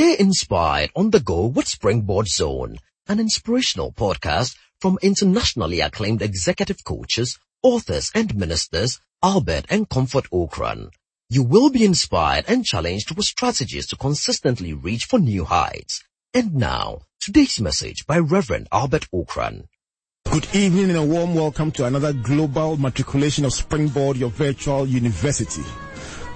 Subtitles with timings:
[0.00, 6.82] Stay inspired on the go with Springboard Zone, an inspirational podcast from internationally acclaimed executive
[6.84, 10.88] coaches, authors and ministers Albert and Comfort Ocran.
[11.28, 16.02] You will be inspired and challenged with strategies to consistently reach for new heights.
[16.32, 19.66] And now, today's message by Reverend Albert Ocran.
[20.30, 25.64] Good evening and a warm welcome to another global matriculation of Springboard, your virtual university.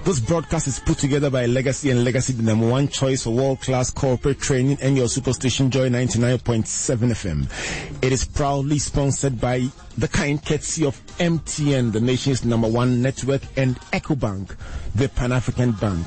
[0.04, 3.90] This broadcast is put together by Legacy and Legacy, the number one choice for world-class
[3.90, 6.66] corporate training and your superstation Joy 99.7
[7.10, 8.02] FM.
[8.04, 13.40] It is proudly sponsored by the kind courtesy of MTN, the nation's number one network,
[13.56, 14.54] and EcoBank,
[14.94, 16.06] the Pan-African Bank.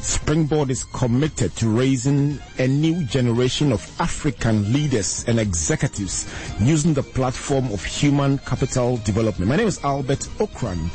[0.00, 6.26] Springboard is committed to raising a new generation of African leaders and executives
[6.60, 9.50] using the platform of human capital development.
[9.50, 10.88] My name is Albert Ocran.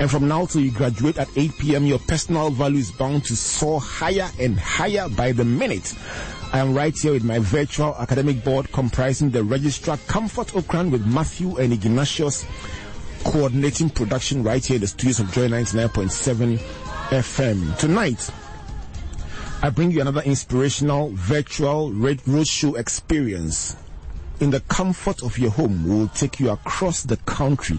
[0.00, 3.36] And from now till you graduate at 8 p.m., your personal value is bound to
[3.36, 5.92] soar higher and higher by the minute.
[6.54, 11.06] I am right here with my virtual academic board comprising the registrar Comfort Ocran with
[11.06, 12.46] Matthew and Ignatius
[13.24, 16.56] coordinating production right here in the studios of Joy 99.7
[17.10, 17.76] FM.
[17.76, 18.30] Tonight,
[19.62, 23.76] I bring you another inspirational virtual Red roadshow experience
[24.40, 27.78] in the comfort of your home, we will take you across the country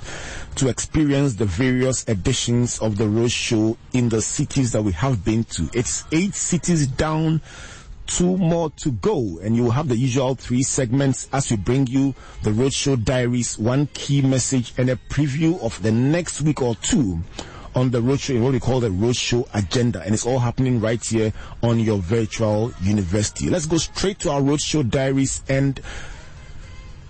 [0.56, 5.44] to experience the various editions of the roadshow in the cities that we have been
[5.46, 5.70] to.
[5.74, 7.42] It's eight cities down
[8.08, 11.88] two more to go and you will have the usual three segments as we bring
[11.88, 16.76] you the roadshow diaries, one key message and a preview of the next week or
[16.76, 17.20] two
[17.74, 21.32] on the roadshow what we call the roadshow agenda and it's all happening right here
[21.64, 23.50] on your virtual university.
[23.50, 25.80] Let's go straight to our roadshow diaries and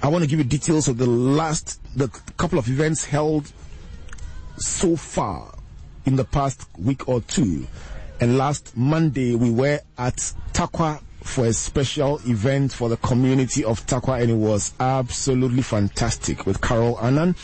[0.04, 2.08] I want to give you details of the last, the
[2.38, 3.52] couple of events held
[4.58, 5.54] so far
[6.06, 7.68] in the past week or two.
[8.20, 10.16] And last Monday we were at
[10.54, 16.48] Tarkwa for a special event for the community of Tarkwa and it was absolutely fantastic
[16.48, 17.36] with Carol Annan.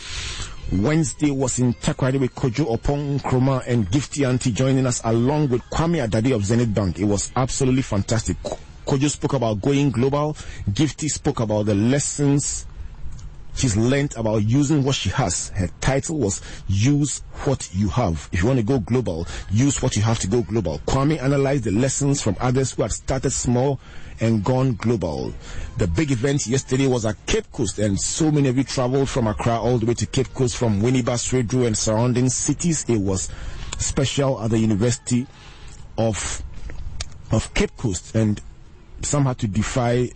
[0.72, 5.62] Wednesday was in Takoradi with Kojo Oppong Nkrumah and Gifty Anti joining us along with
[5.70, 6.98] Kwame Adadi of Zenith Bank.
[6.98, 8.36] It was absolutely fantastic.
[8.88, 10.34] Kojo spoke about going global.
[10.70, 12.66] Gifty spoke about the lessons
[13.54, 15.50] she's learned about using what she has.
[15.50, 18.30] Her title was Use What You Have.
[18.32, 20.80] If you want to go global, use what you have to go global.
[20.86, 23.78] Kwame analyzed the lessons from others who had started small
[24.20, 25.34] and gone global.
[25.76, 29.26] The big event yesterday was at Cape Coast and so many of you traveled from
[29.26, 32.86] Accra all the way to Cape Coast from Winneba, Swedru and surrounding cities.
[32.88, 33.28] It was
[33.76, 35.26] special at the University
[35.98, 36.42] of
[37.30, 38.40] of Cape Coast and
[39.02, 40.10] some had to defy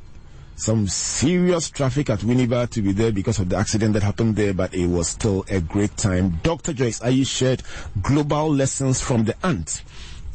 [0.56, 4.54] some serious traffic at Winneba to be there because of the accident that happened there,
[4.54, 6.38] but it was still a great time.
[6.42, 6.72] Dr.
[6.72, 7.62] Joyce Aryee shared
[8.00, 9.82] global lessons from the ant.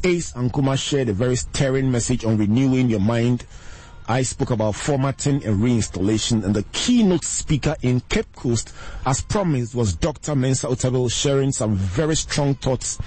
[0.04, 3.44] Ace Ankomah shared a very stirring message on renewing your mind.
[4.06, 8.72] I spoke about formatting and reinstallation and the keynote speaker in Cape Coast,
[9.04, 10.34] as promised, was Dr.
[10.34, 12.98] Mensa Otabil sharing some very strong thoughts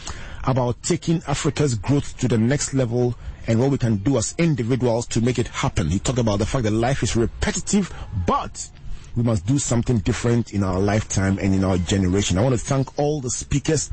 [0.44, 3.16] about taking Africa's growth to the next level
[3.48, 5.90] and what we can do as individuals to make it happen.
[5.90, 7.94] He talked about the fact that life is repetitive,
[8.26, 8.70] but
[9.16, 12.38] we must do something different in our lifetime and in our generation.
[12.38, 13.90] I want to thank all the speakers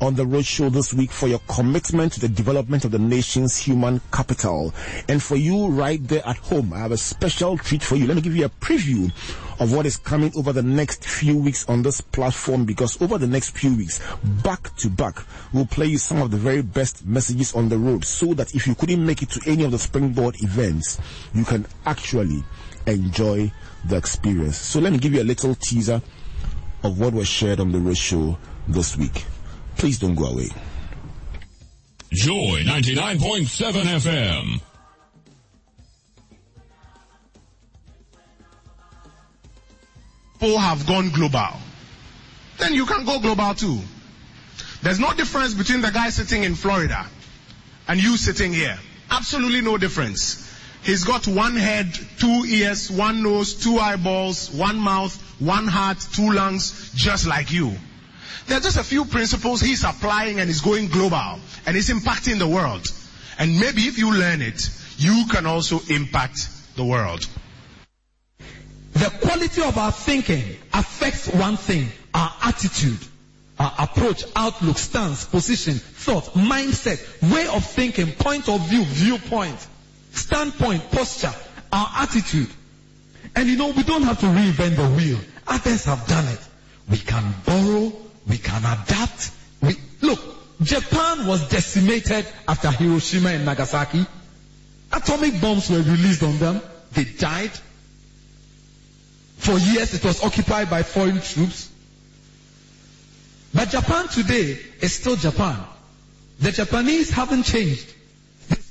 [0.00, 4.00] on the roadshow this week for your commitment to the development of the nation's human
[4.12, 4.72] capital.
[5.08, 8.06] And for you right there at home, I have a special treat for you.
[8.06, 9.10] Let me give you a preview
[9.60, 13.26] of what is coming over the next few weeks on this platform because over the
[13.26, 14.00] next few weeks,
[14.44, 15.18] back to back,
[15.52, 18.66] we'll play you some of the very best messages on the road so that if
[18.68, 21.00] you couldn't make it to any of the springboard events,
[21.34, 22.44] you can actually
[22.88, 23.52] enjoy
[23.84, 24.56] the experience.
[24.56, 26.02] So let me give you a little teaser
[26.82, 29.24] of what was shared on the roadshow this week.
[29.76, 30.48] Please don't go away.
[32.12, 34.60] Joy 99.7 FM.
[40.40, 41.48] People have gone global.
[42.58, 43.78] Then you can go global too.
[44.82, 47.06] There's no difference between the guy sitting in Florida
[47.88, 48.78] and you sitting here.
[49.10, 50.47] Absolutely no difference.
[50.88, 56.32] He's got one head, two ears, one nose, two eyeballs, one mouth, one heart, two
[56.32, 57.74] lungs, just like you.
[58.46, 62.38] There are just a few principles he's applying and he's going global and he's impacting
[62.38, 62.86] the world.
[63.38, 67.28] And maybe if you learn it, you can also impact the world.
[68.94, 73.06] The quality of our thinking affects one thing, our attitude,
[73.58, 79.66] our approach, outlook, stance, position, thought, mindset, way of thinking, point of view, viewpoint,
[80.12, 81.32] standpoint, posture,
[81.72, 82.48] our attitude.
[83.34, 85.18] And you know, we don't have to reinvent the wheel.
[85.46, 86.40] Others have done it.
[86.90, 87.92] We can borrow,
[88.28, 89.30] we can adapt.
[89.62, 90.20] We, look,
[90.62, 94.06] Japan was decimated after Hiroshima and Nagasaki.
[94.92, 96.60] atomic bombs were released on them,
[96.92, 97.50] they died.
[99.36, 101.70] For years it was occupied by foreign troops.
[103.54, 105.58] But Japan today is still Japan.
[106.40, 107.94] The Japanese haven't changed.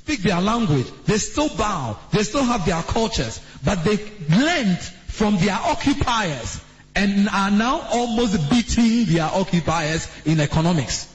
[0.08, 0.86] Speak their language.
[1.04, 1.98] They still bow.
[2.12, 3.42] They still have their cultures.
[3.62, 3.98] But they
[4.30, 6.62] learned from their occupiers
[6.96, 11.12] and are now almost beating their occupiers in economics.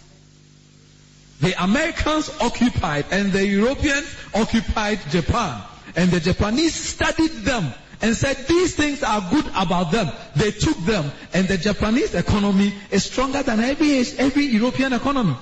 [1.42, 4.06] The Americans occupied and the Europeans
[4.36, 5.63] occupied Japan.
[5.95, 10.12] And the Japanese studied them and said these things are good about them.
[10.36, 15.36] They took them and the Japanese economy is stronger than every, every European economy.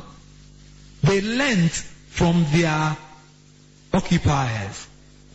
[1.03, 2.95] They learned from their
[3.93, 4.87] occupiers.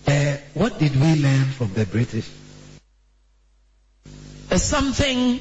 [0.06, 2.28] Uh, what did we learn from the British?
[4.48, 5.40] There's something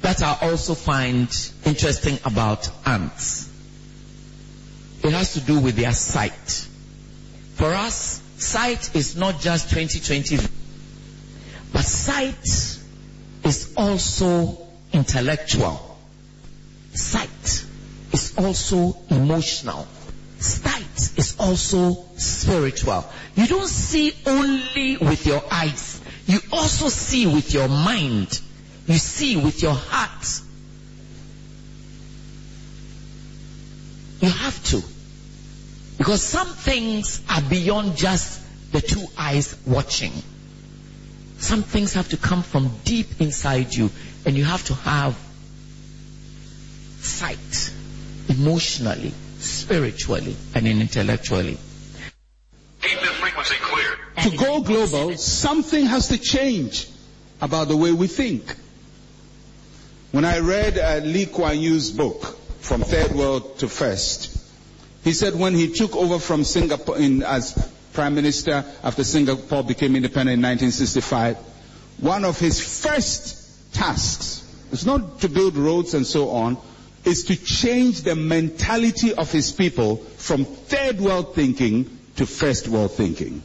[0.00, 1.28] that I also find
[1.64, 3.50] interesting about ants.
[5.02, 6.66] It has to do with their sight.
[7.54, 10.38] For us, sight is not just 2020,
[11.72, 12.78] but sight
[13.44, 14.58] is also
[14.92, 15.96] intellectual.
[16.94, 17.64] Sight
[18.12, 19.86] is also emotional.
[20.44, 23.06] Sight is also spiritual.
[23.34, 25.98] You don't see only with your eyes.
[26.26, 28.38] You also see with your mind.
[28.86, 30.40] You see with your heart.
[34.20, 34.82] You have to.
[35.96, 38.42] Because some things are beyond just
[38.72, 40.12] the two eyes watching.
[41.38, 43.90] Some things have to come from deep inside you,
[44.26, 45.16] and you have to have
[47.00, 47.72] sight
[48.28, 49.14] emotionally,
[49.44, 51.58] spiritually, and intellectually.
[52.82, 54.30] Keep this frequency clear.
[54.30, 56.88] To go global, something has to change
[57.40, 58.54] about the way we think.
[60.12, 64.30] When I read uh, Lee Kuan Yew's book, From Third World to First,
[65.02, 67.52] he said when he took over from Singapore in, as
[67.92, 71.36] Prime Minister after Singapore became independent in 1965,
[72.00, 74.42] one of his first tasks
[74.72, 76.56] is not to build roads and so on,
[77.04, 82.92] is to change the mentality of his people from third world thinking to first world
[82.92, 83.42] thinking.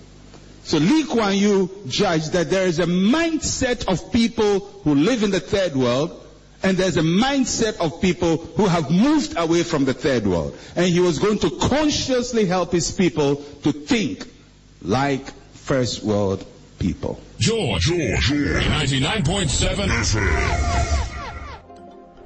[0.63, 5.31] So Lee Kuan Yew judged that there is a mindset of people who live in
[5.31, 6.15] the third world
[6.61, 10.57] and there's a mindset of people who have moved away from the third world.
[10.75, 14.27] And he was going to consciously help his people to think
[14.81, 16.45] like first world
[16.77, 17.19] people.
[17.39, 18.63] George, George, George.
[18.65, 21.08] 99.7 FM.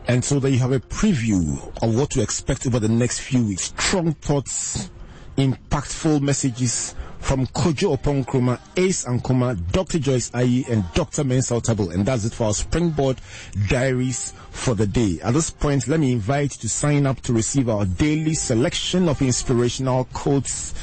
[0.07, 3.45] And so there you have a preview of what to expect over the next few
[3.45, 3.73] weeks.
[3.77, 4.89] Strong thoughts,
[5.37, 9.97] impactful messages from Kojo Oppong Nkrumah, Ace Ankomah, Dr.
[9.97, 11.23] Joyce Aryee, and Dr.
[11.23, 11.93] Mensa Otabil.
[11.93, 13.21] And that's it for our Springboard
[13.69, 15.19] Diaries for the day.
[15.23, 19.07] At this point, let me invite you to sign up to receive our daily selection
[19.07, 20.73] of inspirational quotes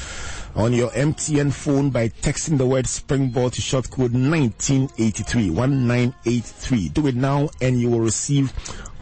[0.55, 6.89] on your MTN phone by texting the word Springboard to short code 1983, 1983.
[6.89, 8.51] Do it now and you will receive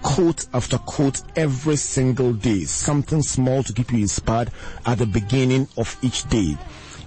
[0.02, 2.66] quote after quote every single day.
[2.66, 4.52] Something small to keep you inspired
[4.86, 6.58] at the beginning of each day.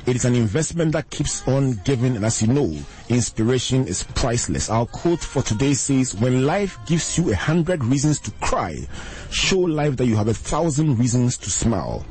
[0.04, 2.76] It is an investment that keeps on giving, and as you know,
[3.08, 4.68] inspiration is priceless.
[4.68, 8.84] Our quote for today says, When life gives you a hundred reasons to cry,
[9.30, 12.04] show life that you have a thousand reasons to smile.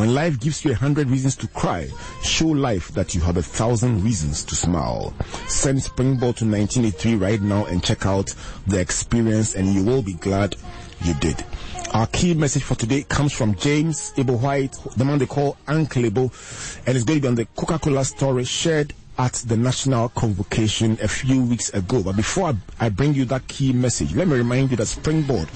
[0.00, 1.86] When life gives you a hundred reasons to cry,
[2.22, 5.12] show life that you have a thousand reasons to smile.
[5.46, 8.34] Send Springboard to 1983 right now and check out
[8.66, 10.56] the experience, and you will be glad
[11.02, 11.44] you did.
[11.92, 16.06] Our key message for today comes from James Ebo Whyte, the man they call Uncle
[16.06, 16.22] Ebo,
[16.86, 21.06] and it's going to be on the Coca-Cola story shared at the national convocation a
[21.08, 22.02] few weeks ago.
[22.02, 25.46] But before I, I, bring you that key message, let me remind you that Springboard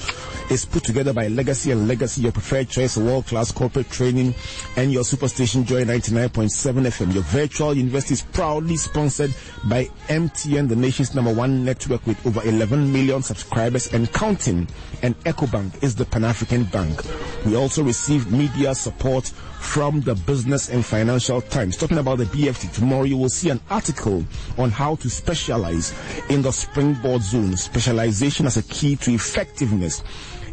[0.51, 4.35] is put together by Legacy and Legacy, your preferred choice of world-class corporate training,
[4.77, 6.51] and your superstation Joy 99.7
[6.85, 7.15] FM.
[7.15, 12.47] Your virtual university is proudly sponsored by MTN, the nation's number one network with over
[12.47, 14.69] 11 million subscribers and counting.
[15.01, 17.01] And EcoBank is the Pan-African bank.
[17.47, 19.33] We also receive media support
[19.65, 21.77] from the Business and Financial Times.
[21.77, 24.25] Talking about the BFT, tomorrow you will see an article
[24.57, 25.93] on how to specialize
[26.29, 27.57] in the springboard zone.
[27.57, 30.05] Specialization as a key to effectiveness.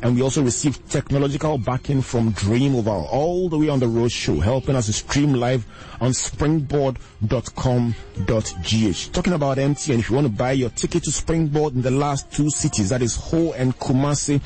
[0.02, 4.40] And we also received technological backing from DreamOval all the way on the road show,
[4.40, 5.64] helping us to stream live
[6.00, 9.12] on springboard.com.gh.
[9.12, 12.32] Talking about MTN, if you want to buy your ticket to Springboard in the last
[12.32, 14.42] two cities, that is Ho and Kumasi,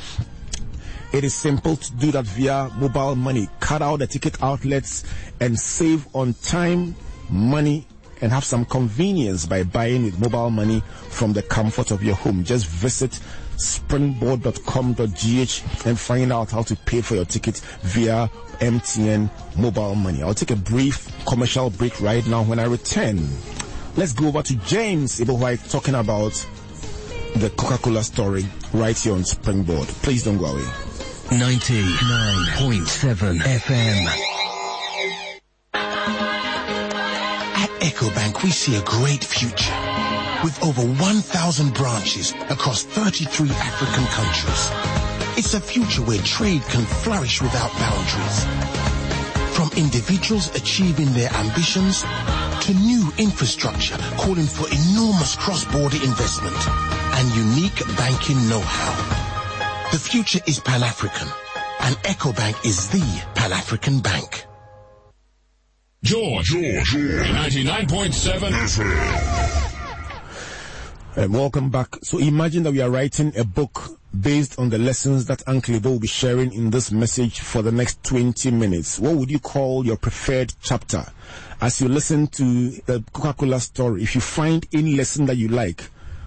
[1.16, 3.48] it is simple to do that via mobile money.
[3.60, 5.04] Cut out the ticket outlets
[5.40, 6.96] and save on time,
[7.30, 7.88] money,
[8.22, 12.44] and have some convenience by buying with mobile money from the comfort of your home.
[12.44, 13.20] Just visit
[13.58, 18.30] springboard.com.gh and find out how to pay for your ticket via
[18.60, 20.22] MTN mobile money.
[20.22, 22.44] I'll take a brief commercial break right now.
[22.44, 23.28] When I return,
[23.96, 26.34] let's go over to James Whyte talking about
[27.36, 29.88] the Coca-Cola story right here on Springboard.
[29.88, 30.95] Please don't go away.
[31.30, 34.06] 99.7 FM.
[37.58, 39.74] At EcoBank, we see a great future
[40.44, 44.70] with over 1,000 branches across 33 African countries.
[45.38, 48.46] It's a future where trade can flourish without boundaries.
[49.56, 52.04] From individuals achieving their ambitions
[52.66, 56.56] to new infrastructure calling for enormous cross-border investment
[57.18, 59.15] and unique banking know-how.
[59.96, 61.30] The future is Pan-African
[61.80, 64.46] and EcoBank is the Pan-African bank.
[66.04, 68.40] George, George, George, 99.7
[68.76, 69.72] FM.
[71.16, 71.96] And um, welcome back.
[72.04, 75.92] So imagine that we are writing a book based on the lessons that Uncle Ebo
[75.92, 79.00] will be sharing in this message for the next 20 minutes.
[79.00, 81.06] What would you call your preferred chapter?
[81.62, 85.86] As you listen to the Coca-Cola story, if you find any lesson that you like,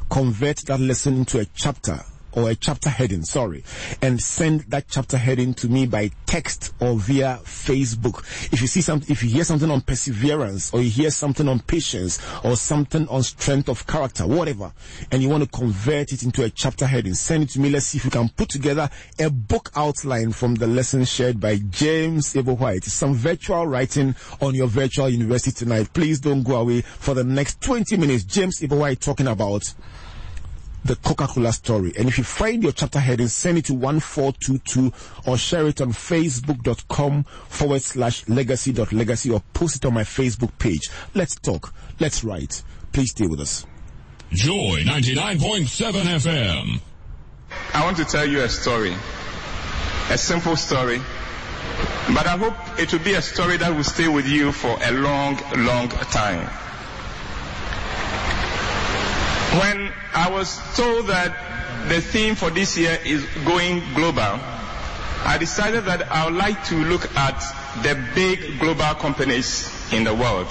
[0.09, 2.01] convert that lesson into a chapter
[2.39, 3.65] or a chapter heading, sorry,
[4.01, 8.21] and send that chapter heading to me by text or via Facebook.
[8.53, 11.61] If you see something, if you hear something on perseverance or you hear something on
[11.61, 14.73] patience or something on strength of character, whatever,
[15.11, 17.71] and you want to convert it into a chapter heading, send it to me.
[17.71, 21.57] Let's see if we can put together a book outline from the lesson shared by
[21.57, 22.85] James Ebo Whyte.
[22.85, 25.93] Some virtual writing on your virtual university tonight.
[25.93, 28.25] Please don't go away for the next 20 minutes.
[28.25, 29.75] James Ebo Whyte talking about
[30.85, 31.93] the Coca-Cola story.
[31.99, 34.93] And if you find your chapter heading, send it to 1422
[35.31, 40.91] or share it on facebook.com forward slash legacy.legacy or post it on my Facebook page.
[41.15, 41.75] Let's talk.
[42.01, 42.63] Let's write.
[42.93, 43.67] Please stay with us.
[44.31, 46.81] Joy 99.7 FM.
[47.75, 48.95] I want to tell you a story.
[50.11, 51.01] A simple story.
[52.15, 54.93] But I hope it will be a story that will stay with you for a
[54.93, 56.49] long, long time.
[59.57, 64.39] When I was told that the theme for this year is going global,
[65.25, 67.39] I decided that I would like to look at
[67.83, 70.47] the big global companies in the world.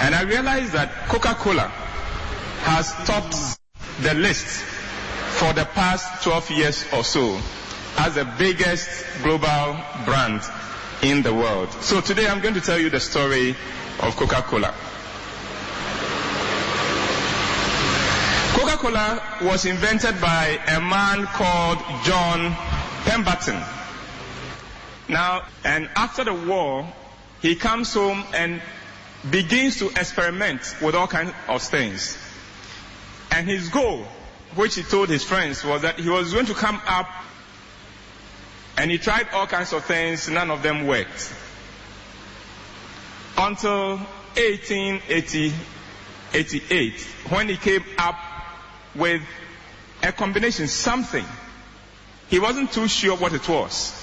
[0.00, 1.68] And I realized that Coca-Cola
[2.62, 3.36] has topped
[4.00, 4.46] the list
[5.38, 7.38] for the past 12 years or so
[7.98, 8.88] as the biggest
[9.22, 10.40] global brand
[11.02, 11.70] in the world.
[11.82, 13.50] So today I'm going to tell you the story
[14.00, 14.74] of Coca-Cola.
[18.80, 22.56] Coca-Cola was invented by a man called John
[23.04, 23.62] Pemberton.
[25.08, 26.90] Now, and after the war,
[27.42, 28.62] he comes home and
[29.30, 32.16] begins to experiment with all kinds of things.
[33.30, 34.06] And his goal,
[34.54, 37.06] which he told his friends, was that he was going to come up
[38.78, 41.34] and he tried all kinds of things, none of them worked.
[43.36, 43.98] Until
[44.36, 48.29] 1888, when he came up
[48.94, 49.22] with
[50.02, 51.24] a combination, something.
[52.28, 53.96] He wasn't too sure what it was.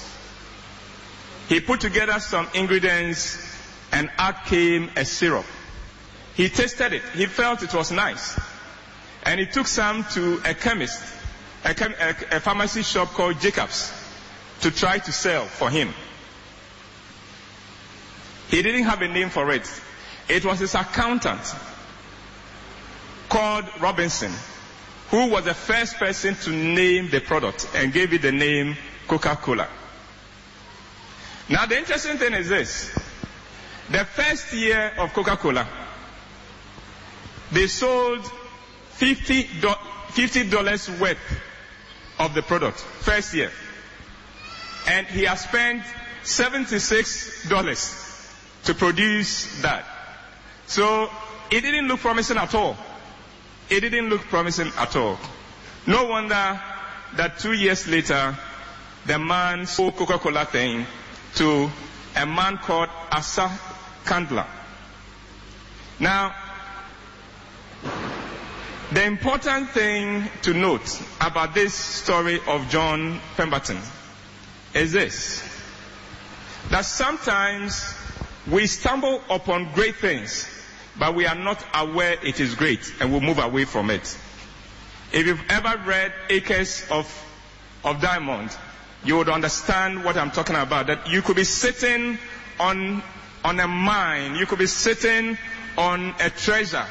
[1.48, 3.38] He put together some ingredients
[3.90, 5.46] and out came a syrup.
[6.34, 7.02] He tasted it.
[7.14, 8.38] He felt it was nice.
[9.24, 11.02] And he took some to a chemist,
[11.64, 13.92] a, chem- a, a pharmacy shop called Jacobs
[14.60, 15.92] to try to sell for him.
[18.50, 19.68] He didn't have a name for it.
[20.28, 21.40] It was his accountant
[23.28, 24.32] called Robinson
[25.10, 29.68] who was the first person to name the product and gave it the name Coca-Cola.
[31.48, 32.90] Now the interesting thing is this.
[33.90, 35.66] The first year of Coca-Cola,
[37.52, 38.20] they sold
[38.98, 41.18] $50 worth
[42.18, 42.78] of the product.
[42.80, 43.50] First year.
[44.86, 45.82] And he has spent
[46.24, 49.86] $76 to produce that.
[50.66, 51.08] So
[51.50, 52.76] it didn't look promising at all.
[53.70, 55.18] It didn't look promising at all.
[55.86, 56.60] No wonder
[57.16, 58.36] that two years later,
[59.06, 60.86] the man sold Coca-Cola thing
[61.36, 61.70] to
[62.16, 63.50] a man called Asa
[64.04, 64.46] Candler.
[66.00, 66.34] Now,
[68.92, 73.78] the important thing to note about this story of John Pemberton
[74.74, 75.42] is this.
[76.70, 77.94] That sometimes
[78.50, 80.57] we stumble upon great things
[80.98, 84.16] but we are not aware it is great and we move away from it.
[85.12, 87.06] If you've ever read Acres of,
[87.84, 88.50] of Diamond,
[89.04, 90.88] you would understand what I'm talking about.
[90.88, 92.18] That you could be sitting
[92.60, 93.02] on,
[93.44, 95.38] on a mine, you could be sitting
[95.76, 96.84] on a treasure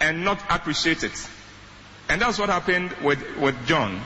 [0.00, 1.28] and not appreciate it.
[2.08, 4.00] And that's what happened with, with John.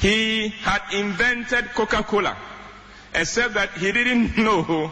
[0.00, 2.36] he had invented Coca-Cola,
[3.14, 4.88] except that he didn't know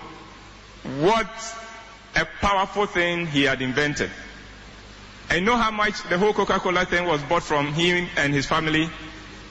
[1.00, 1.55] what
[2.16, 4.10] a powerful thing he had invented.
[5.28, 8.88] And know how much the whole Coca-Cola thing was bought from him and his family?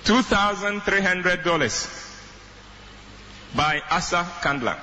[0.05, 2.05] $2,300
[3.55, 4.77] by Asa Candler.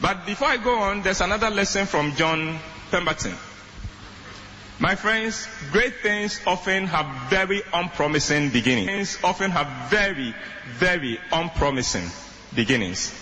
[0.00, 2.58] But before I go on, there's another lesson from John
[2.90, 3.34] Pemberton.
[4.80, 8.88] My friends, great things often have very unpromising beginnings.
[8.88, 10.34] Things often have very,
[10.78, 12.10] very unpromising
[12.54, 13.12] beginnings.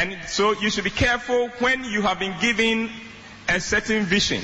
[0.00, 2.88] And so you should be careful when you have been given
[3.46, 4.42] a certain vision,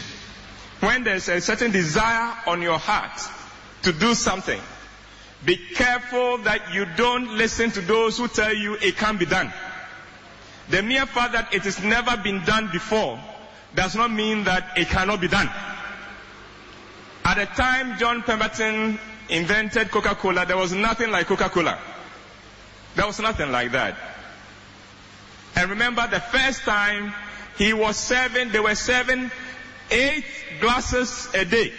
[0.81, 3.19] when there's a certain desire on your heart
[3.81, 4.61] to do something.
[5.47, 9.51] Be careful that you don't listen to those who tell you it can't be done.
[10.69, 13.19] The mere fact that it has never been done before
[13.75, 15.49] does not mean that it cannot be done.
[17.25, 18.99] At the time John Pemberton
[19.31, 21.79] invented Coca-Cola, there was nothing like Coca-Cola.
[22.95, 23.97] There was nothing like that.
[25.57, 27.15] And remember the first time
[27.57, 29.31] he was serving, they were serving
[29.91, 30.25] eight
[30.61, 31.73] glasses a day.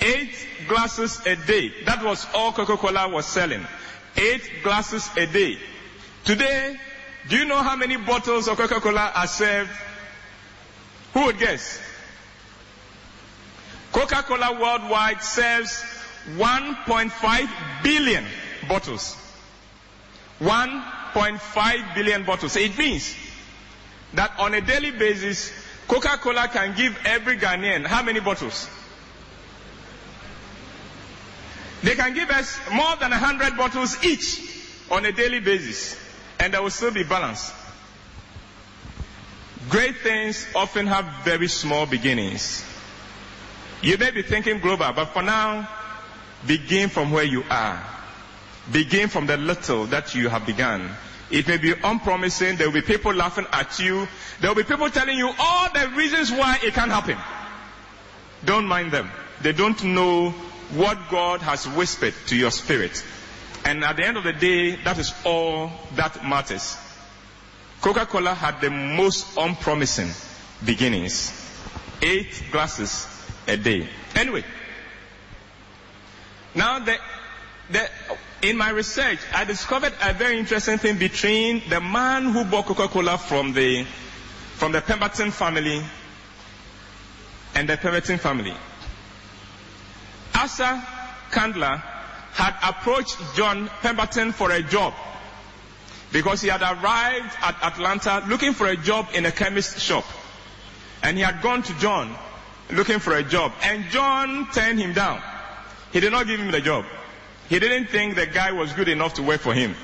[0.00, 0.34] Eight
[0.68, 1.72] glasses a day.
[1.84, 3.66] That was all Coca-Cola was selling.
[4.16, 5.58] Eight glasses a day.
[6.24, 6.76] Today,
[7.28, 9.70] do you know how many bottles of Coca-Cola are served?
[11.14, 11.80] Who would guess?
[13.92, 15.84] Coca-Cola worldwide serves
[16.36, 18.24] 1.5 billion
[18.68, 19.16] bottles.
[21.14, 22.56] 1.5 billion bottles.
[22.56, 23.14] It means
[24.14, 25.52] that on a daily basis,
[25.88, 28.68] Coca-Cola can give every Ghanaian how many bottles?
[31.82, 34.40] They can give us more than 100 bottles each
[34.90, 35.98] on a daily basis,
[36.38, 37.52] and there will still be balance.
[39.68, 42.64] Great things often have very small beginnings.
[43.80, 45.68] You may be thinking global, but for now,
[46.46, 47.84] begin from where you are.
[48.70, 50.88] Begin from the little that you have begun.
[51.30, 52.56] It may be unpromising.
[52.56, 54.06] There will be people laughing at you.
[54.40, 57.16] There will be people telling you all the reasons why it can't happen.
[58.44, 59.10] Don't mind them.
[59.40, 60.30] They don't know
[60.74, 63.02] what God has whispered to your spirit.
[63.64, 66.76] And at the end of the day, that is all that matters.
[67.80, 70.10] Coca-Cola had the most unpromising
[70.64, 71.32] beginnings.
[72.00, 73.06] Eight glasses
[73.46, 73.88] a day.
[74.14, 74.44] Anyway,
[76.54, 76.96] now the,
[77.70, 77.88] the,
[78.42, 83.16] in my research, I discovered a very interesting thing between the man who bought Coca-Cola
[83.16, 83.84] from the,
[84.56, 85.82] from the Pemberton family
[87.54, 88.54] and the Pemberton family.
[90.34, 90.84] Asa
[91.30, 91.82] Candler
[92.32, 94.92] had approached John Pemberton for a job
[96.10, 100.04] because he had arrived at Atlanta looking for a job in a chemist shop.
[101.02, 102.14] And he had gone to John
[102.70, 103.52] looking for a job.
[103.62, 105.20] And John turned him down.
[105.92, 106.84] He did not give him the job.
[107.48, 109.74] He didn't think the guy was good enough to work for him.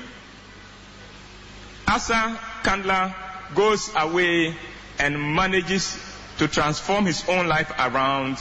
[1.87, 3.13] Asa Candler
[3.55, 4.55] goes away
[4.99, 5.97] and manages
[6.37, 8.37] to transform his own life around.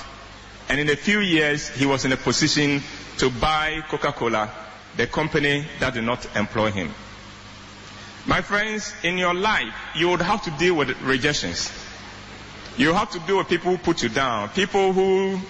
[0.69, 2.83] And in a few years, he was in a position
[3.19, 4.51] to buy Coca-Cola,
[4.97, 6.93] the company that did not employ him.
[8.27, 11.73] My friends, in your life, you would have to deal with rejections.
[12.77, 15.41] You have to deal with people who put you down, people who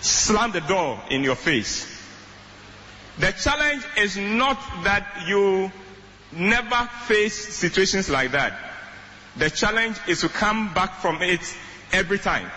[0.00, 1.93] slam the door in your face.
[3.18, 5.70] The challenge is not that you
[6.32, 8.58] never face situations like that.
[9.36, 11.40] The challenge is to come back from it
[11.92, 12.50] every time.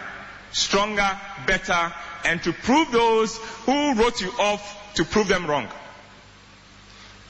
[0.52, 1.10] Stronger,
[1.46, 1.94] better,
[2.26, 5.68] and to prove those who wrote you off to prove them wrong.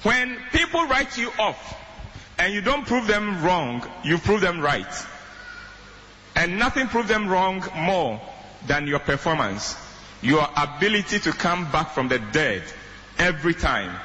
[0.03, 1.75] When people write you off
[2.37, 5.05] and you don't prove them wrong, you prove them right.
[6.35, 8.21] And nothing proves them wrong more
[8.67, 9.75] than your performance.
[10.21, 12.63] Your ability to come back from the dead
[13.17, 13.95] every time.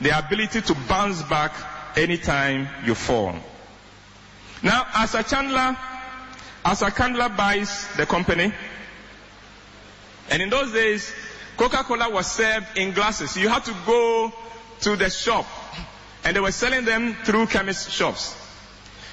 [0.00, 1.52] The ability to bounce back
[1.96, 3.34] anytime you fall.
[4.62, 5.76] Now, as a chandler,
[6.64, 8.52] as a Candler buys the company,
[10.28, 11.12] and in those days,
[11.56, 13.36] Coca-Cola was served in glasses.
[13.36, 14.32] You had to go
[14.82, 15.46] to the shop,
[16.24, 18.36] and they were selling them through chemist shops.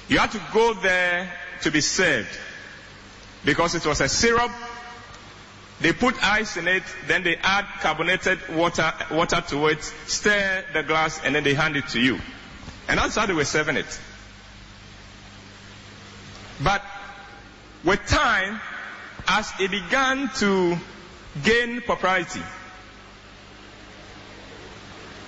[0.08, 2.38] You had to go there to be served
[3.44, 4.50] because it was a syrup
[5.80, 10.82] they put ice in it, then they add carbonated water, water to it, stir the
[10.82, 12.18] glass, and then they hand it to you.
[12.88, 14.00] And that's how they were serving it.
[16.62, 16.82] But
[17.84, 18.60] with time,
[19.28, 20.76] as it began to
[21.44, 22.42] gain popularity,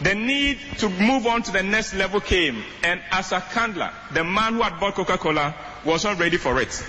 [0.00, 4.24] the need to move on to the next level came, and as a Candler, the
[4.24, 6.84] man who had bought Coca-Cola, was not ready for it.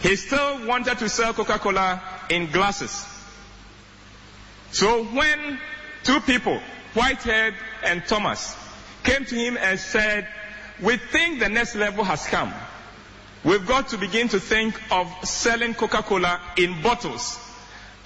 [0.00, 3.06] He still wanted to sell Coca-Cola in glasses.
[4.72, 5.58] So when
[6.02, 6.60] two people,
[6.94, 8.56] Whitehead and Thomas,
[9.04, 10.26] came to him and said,
[10.80, 12.52] we think the next level has come.
[13.44, 17.38] We've got to begin to think of selling Coca-Cola in bottles.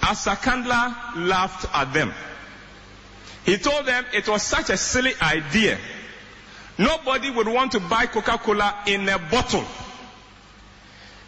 [0.01, 0.37] Asa
[1.15, 2.13] laughed at them.
[3.45, 5.77] He told them it was such a silly idea.
[6.77, 9.63] Nobody would want to buy Coca-Cola in a bottle.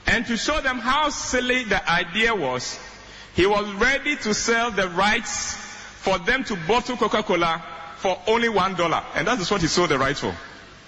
[0.10, 2.80] And to show them how silly the idea was,
[3.36, 7.64] he was ready to sell the rights for them to bottle Coca-Cola
[7.98, 9.04] for only one dollar.
[9.14, 10.36] And that is what he sold the rights for.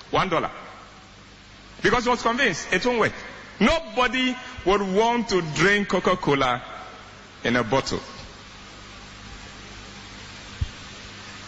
[0.09, 0.49] One dollar.
[1.83, 3.13] Because he was convinced it won't work.
[3.59, 6.63] Nobody would want to drink Coca-Cola
[7.43, 7.99] in a bottle.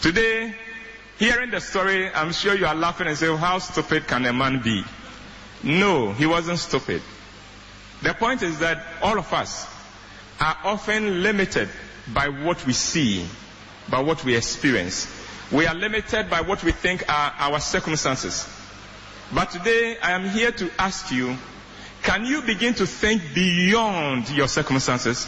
[0.00, 0.54] Today,
[1.18, 4.60] hearing the story, I'm sure you are laughing and say, how stupid can a man
[4.62, 4.84] be?
[5.64, 7.02] No, he wasn't stupid.
[8.04, 9.66] The point is that all of us
[10.38, 11.70] are often limited
[12.12, 13.26] by what we see,
[13.88, 15.08] by what we experience.
[15.50, 18.46] We are limited by what we think are our circumstances.
[19.32, 21.34] But today I am here to ask you,
[22.02, 25.26] can you begin to think beyond your circumstances?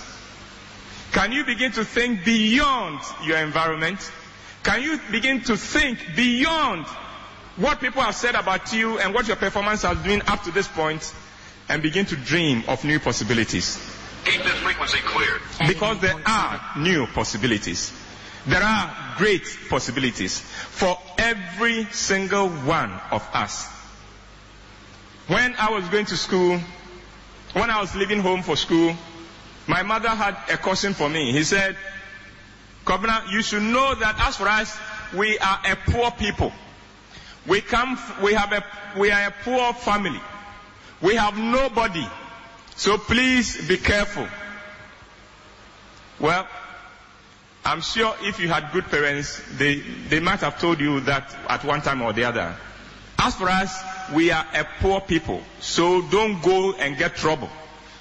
[1.12, 3.99] Can you begin to think beyond your environment?
[4.65, 6.85] Can you begin to think beyond
[7.57, 10.69] what people have said about you and what your performance has been up to this
[10.69, 11.15] point
[11.69, 13.77] and begin to dream of new possibilities?
[14.25, 15.41] Keep this frequency clear.
[15.69, 17.93] Because there are new possibilities.
[18.47, 23.67] There are great possibilities for every single one of us.
[25.27, 26.61] When I was going to school,
[27.53, 28.95] when I was leaving home for school,
[29.67, 31.33] my mother had a question for me.
[31.33, 31.77] He said,
[32.85, 34.77] Kobina, you should know that as for us,
[35.17, 36.53] we are a poor people.
[37.47, 38.65] We come, we have a,
[38.99, 40.21] we are a poor family.
[41.01, 42.07] We have nobody.
[42.77, 44.27] So please be careful.
[46.19, 46.47] Well,
[47.65, 51.65] I'm sure if you had good parents, they, they might have told you that at
[51.65, 52.55] one time or the other.
[53.19, 53.83] As for us,
[54.15, 55.43] we are a poor people.
[55.61, 57.49] So don't go and get trouble.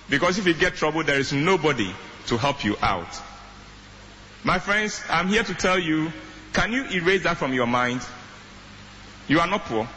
[0.09, 1.91] Because if you get trouble, there is nobody
[2.27, 3.07] to help you out.
[4.43, 6.11] My friends, I'm here to tell you,
[6.53, 8.01] can you erase that from your mind?
[9.27, 9.87] You are not poor.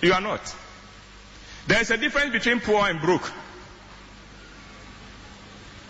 [0.00, 0.54] You are not.
[1.68, 3.30] There is a difference between poor and broke.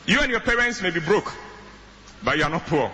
[0.06, 1.32] You and your parents may be broke,
[2.24, 2.90] but you are not poor.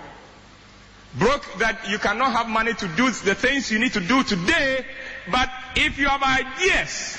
[1.14, 4.85] Broke that you cannot have money to do the things you need to do today,
[5.31, 7.16] but if you have ideas,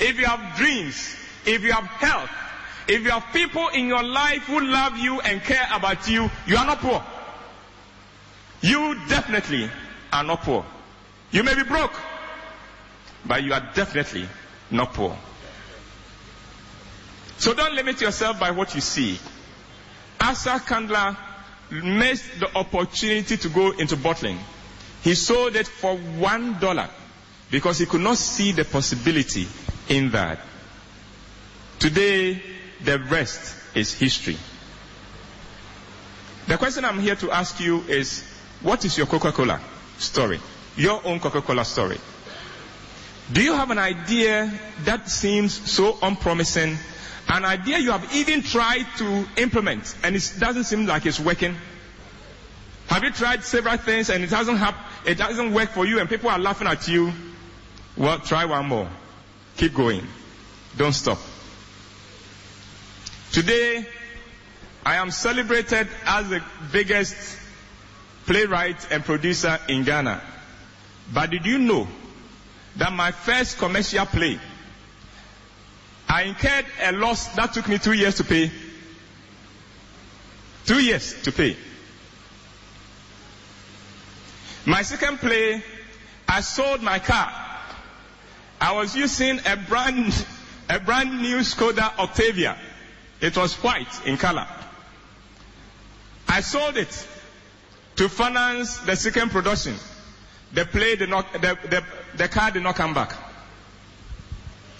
[0.00, 1.14] if you have dreams,
[1.44, 2.30] if you have health,
[2.88, 6.56] if you have people in your life who love you and care about you, you
[6.56, 7.04] are not poor.
[8.60, 9.70] You definitely
[10.12, 10.64] are not poor.
[11.30, 11.94] You may be broke,
[13.24, 14.26] but you are definitely
[14.70, 15.16] not poor.
[17.38, 19.18] So don't limit yourself by what you see.
[20.20, 21.16] Asa Candler
[21.70, 24.38] missed the opportunity to go into bottling.
[25.02, 26.88] He sold it for one dollar
[27.50, 29.46] because he could not see the possibility
[29.88, 30.40] in that.
[31.78, 32.40] Today,
[32.82, 34.36] the rest is history.
[36.48, 38.22] The question I'm here to ask you is,
[38.62, 39.60] what is your Coca-Cola
[39.98, 40.40] story?
[40.76, 41.98] Your own Coca-Cola story.
[43.32, 44.52] Do you have an idea
[44.84, 46.78] that seems so unpromising?
[47.28, 51.56] An idea you have even tried to implement and it doesn't seem like it's working?
[52.86, 54.62] Have you tried several things and it doesn't
[55.04, 57.12] it doesn't work for you and people are laughing at you?
[57.96, 58.88] Well, try one more.
[59.56, 60.06] Keep going.
[60.76, 61.18] Don't stop.
[63.32, 63.86] Today,
[64.84, 67.16] I am celebrated as the biggest
[68.26, 70.22] playwright and producer in Ghana.
[71.12, 71.88] But did you know
[72.76, 74.38] that my first commercial play,
[76.08, 78.50] I incurred a loss that took me two years to pay?
[80.66, 81.56] Two years to pay.
[84.66, 85.62] My second play,
[86.28, 87.32] I sold my car.
[88.60, 90.26] I was using a brand,
[90.68, 92.56] a brand new Skoda Octavia.
[93.20, 94.46] It was white in color.
[96.28, 97.06] I sold it
[97.96, 99.74] to finance the second production.
[100.52, 101.84] The play did not, the, the,
[102.16, 103.14] the car did not come back.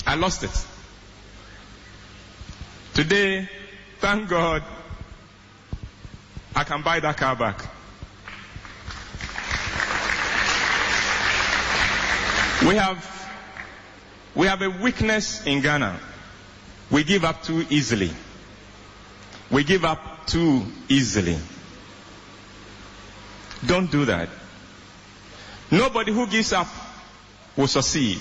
[0.06, 0.66] I lost it.
[2.94, 3.48] Today,
[3.98, 4.62] thank God,
[6.54, 7.60] I can buy that car back.
[12.66, 13.30] We have,
[14.34, 16.00] we have a weakness in Ghana.
[16.90, 18.10] We give up too easily.
[19.50, 21.36] We give up too easily.
[23.66, 24.28] Don't do that.
[25.70, 26.68] Nobody who gives up
[27.56, 28.20] will succeed.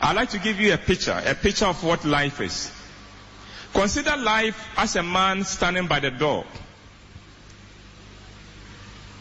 [0.00, 2.72] I'd like to give you a picture, a picture of what life is.
[3.72, 6.44] Consider life as a man standing by the door.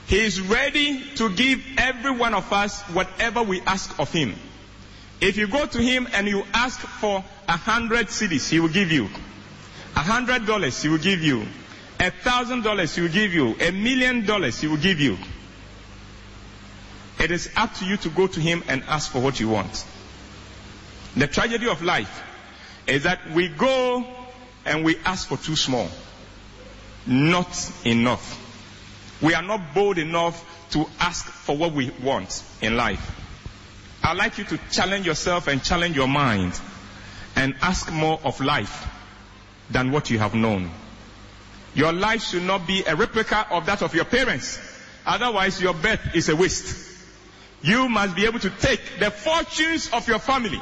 [0.07, 4.35] He is ready to give every one of us whatever we ask of Him.
[5.21, 8.91] If you go to Him and you ask for a hundred cedis, He will give
[8.91, 9.05] you.
[9.95, 11.45] A hundred dollars, He will give you.
[11.99, 13.55] A thousand dollars, He will give you.
[13.61, 15.17] A million dollars, He will give you.
[17.21, 19.85] It is up to you to go to Him and ask for what you want.
[21.15, 22.23] The tragedy of life
[22.87, 24.03] is that we go
[24.65, 25.87] and we ask for too small.
[27.05, 28.37] Not enough.
[29.21, 33.17] We are not bold enough to ask for what we want in life.
[34.03, 36.59] I'd like you to challenge yourself and challenge your mind
[37.35, 38.87] and ask more of life
[39.69, 40.71] than what you have known.
[41.75, 44.59] Your life should not be a replica of that of your parents.
[45.05, 46.90] Otherwise, your birth is a waste.
[47.63, 50.61] You must be able to take the fortunes of your family,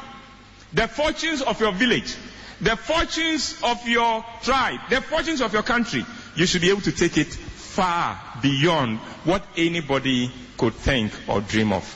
[0.74, 2.16] the fortunes of your village,
[2.62, 6.06] the fortunes of your tribe, the fortunes of your country.
[6.36, 11.72] You should be able to take it far beyond what anybody could think or dream
[11.72, 11.96] of.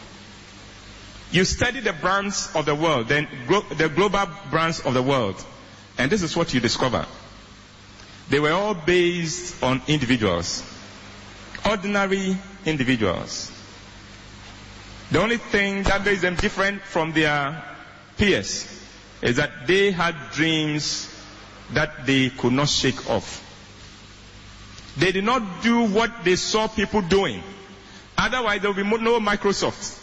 [1.32, 5.44] You study the brands of the world, then the global brands of the world,
[5.98, 7.06] and this is what you discover.
[8.30, 10.64] They were all based on individuals,
[11.66, 13.53] ordinary individuals.
[15.14, 17.64] The only thing that makes them different from their
[18.18, 18.66] peers
[19.22, 21.08] is that they had dreams
[21.74, 23.40] that they could not shake off.
[24.98, 27.44] They did not do what they saw people doing.
[28.18, 30.00] Otherwise, there would be no Microsoft.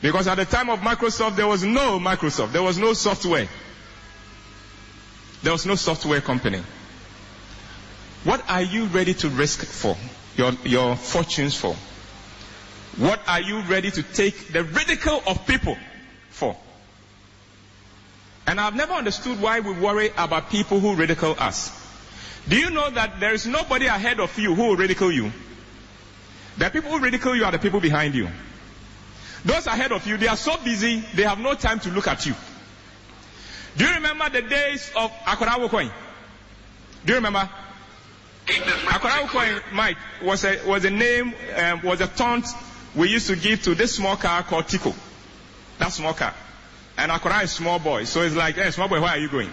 [0.00, 2.52] Because at the time of Microsoft, there was no Microsoft.
[2.52, 3.48] There was no software.
[5.42, 6.62] There was no software company.
[8.24, 9.94] What are you ready to risk for?
[10.38, 11.76] Your, your fortunes for?
[12.98, 15.76] What are you ready to take the ridicule of people
[16.30, 16.56] for?
[18.46, 21.70] And I've never understood why we worry about people who ridicule us.
[22.48, 25.30] Do you know that there is nobody ahead of you who will ridicule you?
[26.56, 28.28] The people who ridicule you are the people behind you.
[29.44, 32.26] Those ahead of you, they are so busy, they have no time to look at
[32.26, 32.34] you.
[33.76, 35.90] Do you remember the days of Akorawo coin?
[37.04, 37.48] Do you remember?
[38.46, 42.46] Akorawo coin, Mike, was a, was a name, um, was a taunt
[42.94, 44.94] we used to give to this small car called Tico.
[45.78, 46.34] That small car.
[46.96, 48.04] And Akora is small boy.
[48.04, 49.50] So it's like, hey, small boy, where are you going?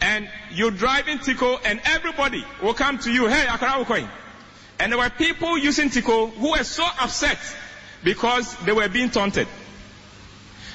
[0.00, 4.08] And you're driving Tico and everybody will come to you, hey, Akora Ukoin.
[4.78, 7.38] And there were people using Tico who were so upset
[8.04, 9.48] because they were being taunted.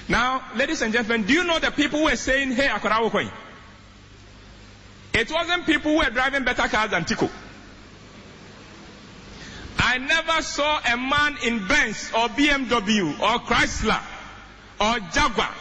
[0.10, 3.32] Now, ladies and gentlemen, do you know the people who were saying, hey, Akora Ukoin?
[5.13, 7.30] It wasn't people who were driving better cars than Tico.
[9.93, 14.01] I never saw a man in Benz or BMW or Chrysler
[14.82, 15.53] or Jaguar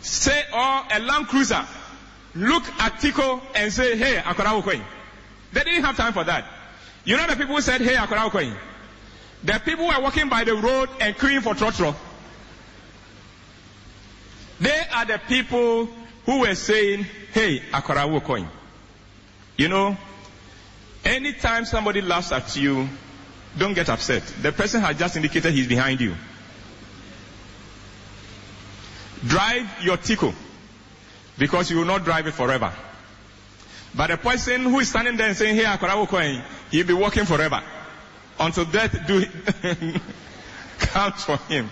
[0.00, 1.66] say or a Land Cruiser
[2.36, 4.84] look at Tico and say, hey, Akorawo Coin.
[5.52, 6.44] They didn't have time for that.
[7.04, 8.54] You know the people who said, hey, Akorawo Coin?
[9.42, 11.96] The people were walking by the road and queuing for trotro.
[14.60, 15.86] They are the people
[16.24, 18.48] who were saying, hey, Akorawo Coin.
[19.56, 19.96] You know,
[21.04, 22.88] anytime somebody laughs at you,
[23.58, 24.22] don't get upset.
[24.42, 26.14] The person has just indicated he's behind you.
[29.26, 30.32] Drive your Tico
[31.36, 32.72] because you will not drive it forever.
[33.94, 37.24] But the person who is standing there and saying, Hey, Akwarawo Coin, he'll be walking
[37.24, 37.62] forever
[38.38, 39.24] until death do
[40.78, 41.70] count for him.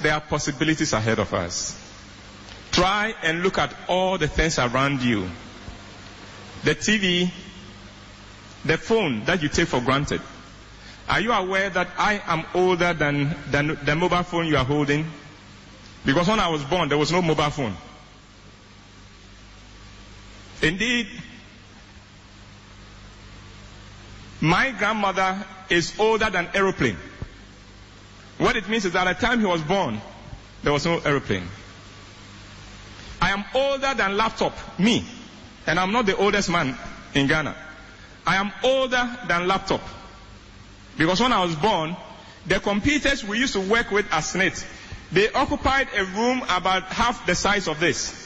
[0.00, 1.80] There are possibilities ahead of us.
[2.72, 5.28] Try and look at all the things around you.
[6.64, 7.30] The TV,
[8.64, 10.20] the phone that you take for granted.
[11.08, 15.04] Are you aware that I am older than, than the mobile phone you are holding?
[16.06, 17.76] Because when I was born, there was no mobile phone.
[20.62, 21.08] Indeed,
[24.40, 26.96] my grandmother is older than aeroplane.
[28.38, 30.00] What it means is that at the time he was born,
[30.62, 31.46] there was no aeroplane.
[33.20, 35.04] I am older than laptop, me,
[35.66, 36.76] and I'm not the oldest man
[37.14, 37.54] in Ghana.
[38.26, 39.80] I am older than laptop.
[40.96, 41.96] Because when I was born,
[42.46, 44.64] the computers we used to work with at SSNIT,
[45.12, 48.20] they occupied a room about half the size of this.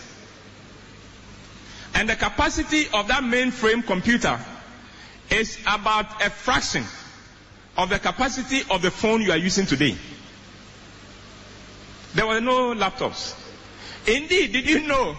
[1.95, 4.39] And the capacity of that mainframe computer
[5.31, 6.85] is about a fraction
[7.77, 9.97] of the capacity of the phone you are using today.
[12.15, 13.35] There were no laptops.
[14.07, 15.17] Indeed, did you know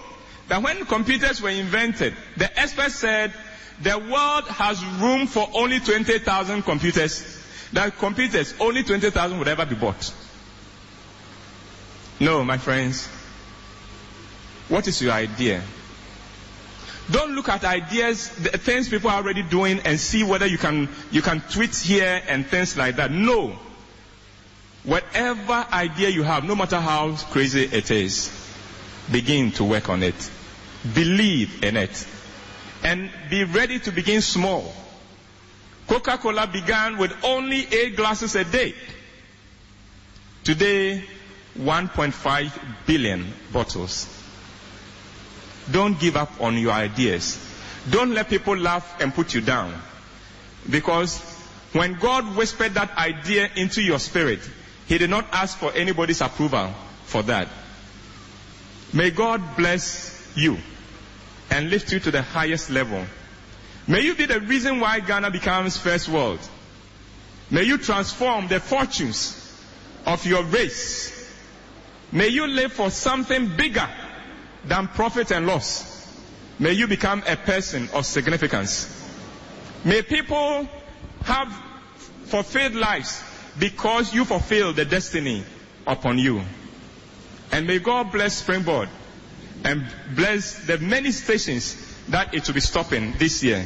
[0.49, 3.33] that when computers were invented, the experts said
[3.81, 7.39] the world has room for only 20,000 computers
[7.73, 10.13] that computers, only 20,000 would ever be bought.
[12.19, 13.07] No, my friends.
[14.67, 15.63] What is your idea?
[17.12, 21.21] Don't look at ideas, things people are already doing and see whether you can, you
[21.21, 23.12] can tweet here and things like that.
[23.12, 23.57] No.
[24.83, 28.31] Whatever idea you have, no matter how crazy it is,
[29.12, 30.31] begin to work on it.
[30.94, 32.08] Believe in it.
[32.84, 34.74] And be ready to begin small.
[35.88, 38.74] Coca-Cola began with only eight glasses a day.
[40.44, 41.04] Today,
[41.58, 42.52] 1.5
[42.86, 44.08] billion bottles.
[45.72, 47.38] Don't give up on your ideas.
[47.89, 49.74] Don't let people laugh and put you down.
[50.70, 51.20] Because
[51.74, 54.39] when God whispered that idea into your spirit,
[54.88, 56.74] He did not ask for anybody's approval
[57.06, 57.48] for that.
[58.94, 60.58] May God bless you
[61.50, 63.04] and lift you to the highest level.
[63.88, 66.39] May you be the reason why Ghana becomes first world.
[67.50, 69.36] May you transform the fortunes
[70.06, 71.15] of your race.
[72.12, 73.88] May you live for something bigger
[74.65, 75.88] than profit and loss.
[76.60, 78.96] May you become a person of significance.
[79.84, 80.68] May people
[81.24, 81.52] have
[82.26, 83.24] fulfilled lives
[83.58, 85.44] because you fulfill the destiny
[85.88, 86.44] upon you.
[87.52, 88.89] And may God bless Springboard
[89.63, 91.76] and bless the many stations
[92.10, 93.65] that it will be stopping this year.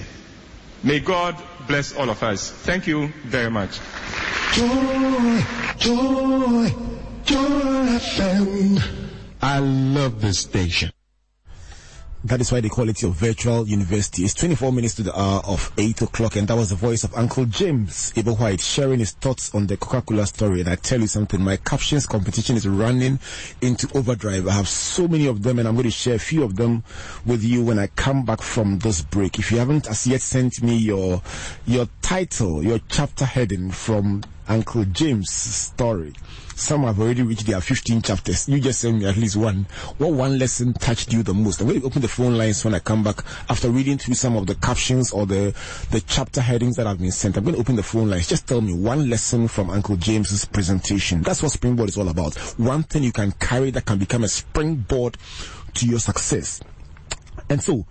[0.84, 1.36] May God
[1.68, 2.52] bless all of us.
[2.52, 3.80] Thank you very much.
[4.54, 5.42] Joy,
[5.78, 6.70] joy,
[7.24, 8.82] joy FM.
[9.42, 10.92] I love this station.
[12.26, 14.24] That is why they call it your virtual university.
[14.24, 17.14] It's 24 minutes to the hour of 8 o'clock, and that was the voice of
[17.16, 20.62] Uncle James Ebo Whyte sharing his thoughts on the Coca-Cola story.
[20.62, 23.20] And I tell you something, my captions competition is running
[23.60, 24.48] into overdrive.
[24.48, 26.86] I have so many of them, and I'm going to share a few of them
[27.26, 29.38] with you when I come back from this break.
[29.38, 31.22] If you haven't as yet sent me your
[31.66, 36.14] your title, your chapter heading from Uncle James' story.
[36.56, 38.48] Some have already reached their 15 chapters.
[38.48, 39.66] You just send me at least one.
[39.98, 41.60] What one lesson touched you the most?
[41.60, 44.36] I'm going to open the phone lines when I come back after reading through some
[44.36, 45.56] of the captions or the,
[45.90, 47.38] the chapter headings that have been sent.
[47.38, 48.28] I'm going to open the phone lines.
[48.28, 51.22] Just tell me one lesson from Uncle James's presentation.
[51.22, 52.36] That's what Springboard is all about.
[52.60, 55.18] One thing you can carry that can become a springboard
[55.74, 56.62] to your success.
[57.50, 57.86] And so,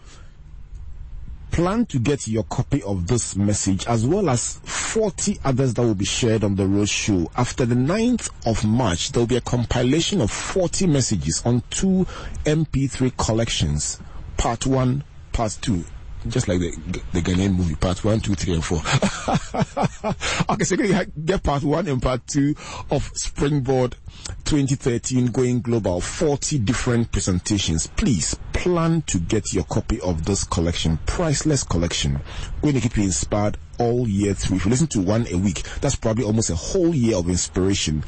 [1.52, 5.94] plan to get your copy of this message as well as 40 others that will
[5.94, 7.30] be shared on the road show.
[7.36, 12.06] After the 9th of March, there will be a compilation of 40 messages on two
[12.44, 14.00] MP3 collections.
[14.38, 15.84] Part 1, Part 2
[16.28, 16.70] just like the
[17.12, 18.78] the Ghanaian movie, part one, two, three, and four.
[20.50, 22.54] okay, so you get part one and part two
[22.90, 23.96] of Springboard
[24.44, 26.00] 2013 going global.
[26.00, 27.86] 40 different presentations.
[27.86, 32.20] Please plan to get your copy of this collection, priceless collection.
[32.60, 34.58] Going to keep you inspired all year through.
[34.58, 38.04] If you listen to one a week, that's probably almost a whole year of inspiration.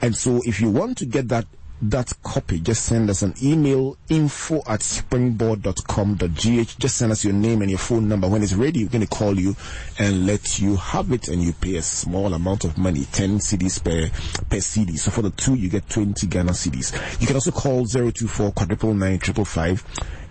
[0.00, 1.46] And so if you want to get that
[1.82, 6.78] that copy, just send us an email info at springboard.com.gh.
[6.78, 8.28] Just send us your name and your phone number.
[8.28, 9.56] When it's ready, we're going to call you
[9.98, 13.82] and let you have it and you pay a small amount of money, 10 CDs
[13.82, 14.10] per,
[14.48, 14.96] per CD.
[14.96, 17.20] So for the two, you get 20 Ghana CDs.
[17.20, 19.84] You can also call 024 quadruple nine triple five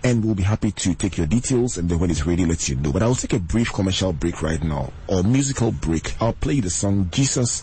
[0.03, 2.75] and we'll be happy to take your details and then when it's ready, let you
[2.75, 2.91] know.
[2.91, 6.15] But I'll take a brief commercial break right now or musical break.
[6.21, 7.61] I'll play the song Jesus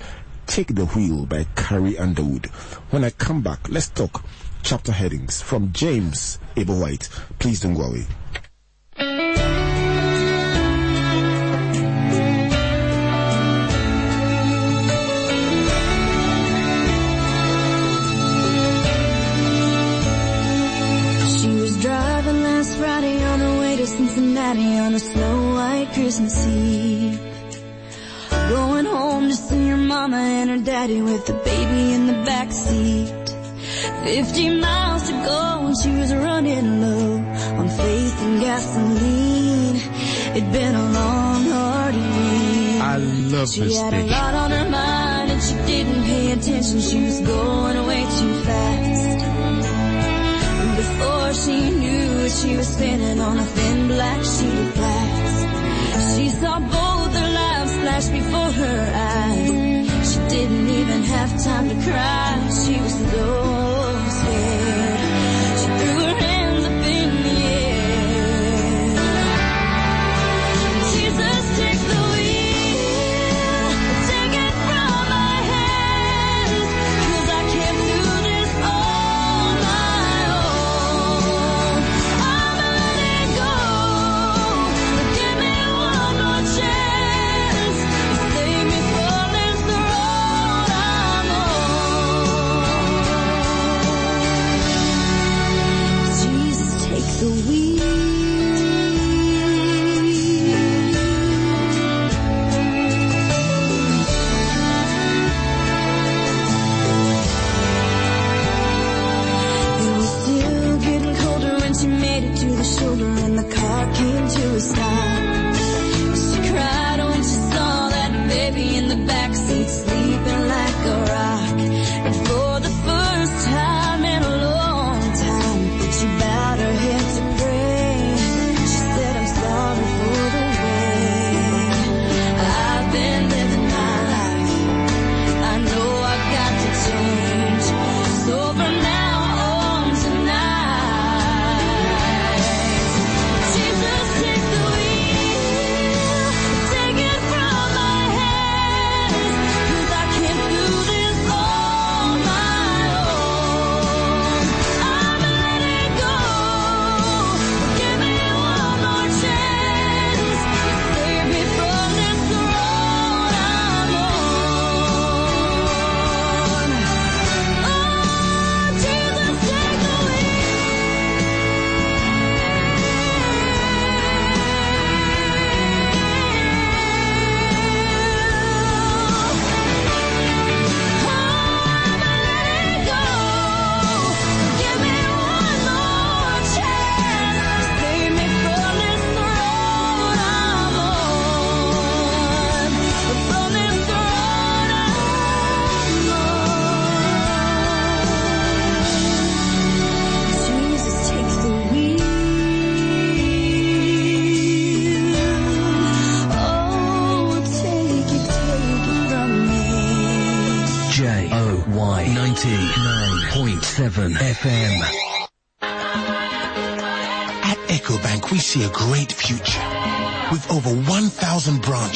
[0.49, 2.47] Take the Wheel by Carrie Underwood.
[2.91, 4.25] When I come back, let's talk
[4.63, 7.09] chapter headings from James Ebo Whyte.
[7.39, 8.07] Please don't go away.
[21.37, 26.47] She was driving last Friday on her way to Cincinnati on a snow white Christmas
[26.49, 27.38] Eve.
[28.49, 32.51] Going home to see her mama and her daddy with the baby in the back
[32.51, 33.29] seat.
[34.05, 37.17] Fifty miles to go and she was running low
[37.59, 39.77] on faith and gasoline.
[40.37, 42.81] It'd been a long, hard week.
[42.81, 46.81] I love She this had a lot on her mind and she didn't pay attention.
[46.81, 49.25] She was going way too fast.
[50.61, 56.17] And before she knew it, she was spinning on a thin black sheet of glass.
[56.17, 56.97] She saw both
[58.01, 59.38] flash before her eyes.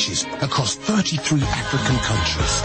[0.02, 2.62] Branches across 33 African countries.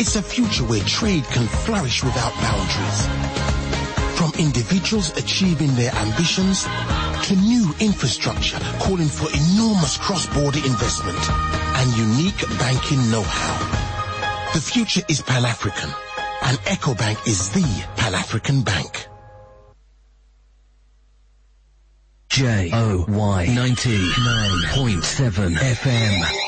[0.00, 3.06] It's a future where trade can flourish without boundaries.
[4.16, 6.64] From individuals achieving their ambitions
[7.26, 13.58] to new infrastructure calling for enormous cross-border investment and unique banking know-how.
[14.54, 15.90] The future is Pan-African
[16.44, 19.08] and EcoBank is the Pan-African bank.
[22.30, 26.41] J O Y 99.7 FM.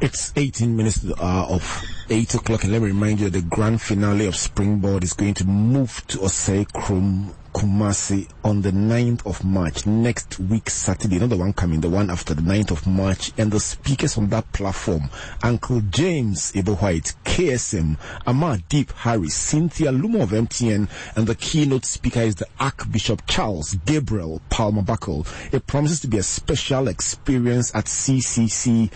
[0.00, 3.42] It's 18 minutes to the hour of 8 o'clock and let me remind you the
[3.42, 9.26] grand finale of Springboard is going to move to Osei Krum Kumasi on the 9th
[9.26, 12.86] of March, next week Saturday, not the one coming, the one after the 9th of
[12.86, 13.32] March.
[13.36, 15.10] And the speakers on that platform,
[15.42, 21.84] Uncle James Ebo Whyte, KSM, Amar Deep Hari, Cynthia Lumor of MTN, and the keynote
[21.84, 25.26] speaker is the Archbishop Charles Gabriel Palmer Buckle.
[25.50, 28.92] It promises to be a special experience at CCC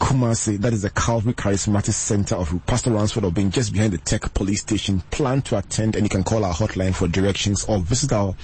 [0.00, 4.32] Kumasi, that is the Calvary Charismatic Center of Pastor Ransford Obeng just behind the Tech
[4.34, 5.00] Police Station.
[5.10, 8.34] Plan to attend and you can call our hotline for directions or visit our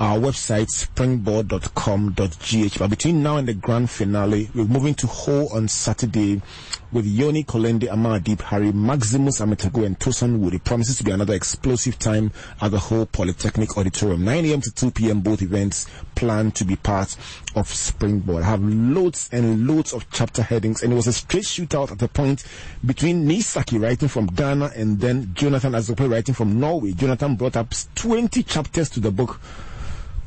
[0.00, 2.78] our website springboard.com.gh.
[2.78, 6.42] But between now and the grand finale, we're moving to Ho on Saturday
[6.90, 10.54] with Yonny Kulendi, Amar Deep Hari, Maximus Ametorgoh, and Tosan Wood.
[10.54, 12.30] It promises to be another explosive time
[12.60, 14.24] at the Ho Polytechnic Auditorium.
[14.24, 14.60] 9 a.m.
[14.60, 15.20] to 2 p.m.
[15.20, 17.16] Both events planned to be part
[17.56, 18.44] of Springboard.
[18.44, 21.98] I have loads and loads of chapter headings, and it was a straight shootout at
[21.98, 22.44] the point
[22.84, 26.92] between Nisaki writing from Ghana and then Jonathan Azope writing from Norway.
[26.92, 29.40] Jonathan brought up 20 chapters to the book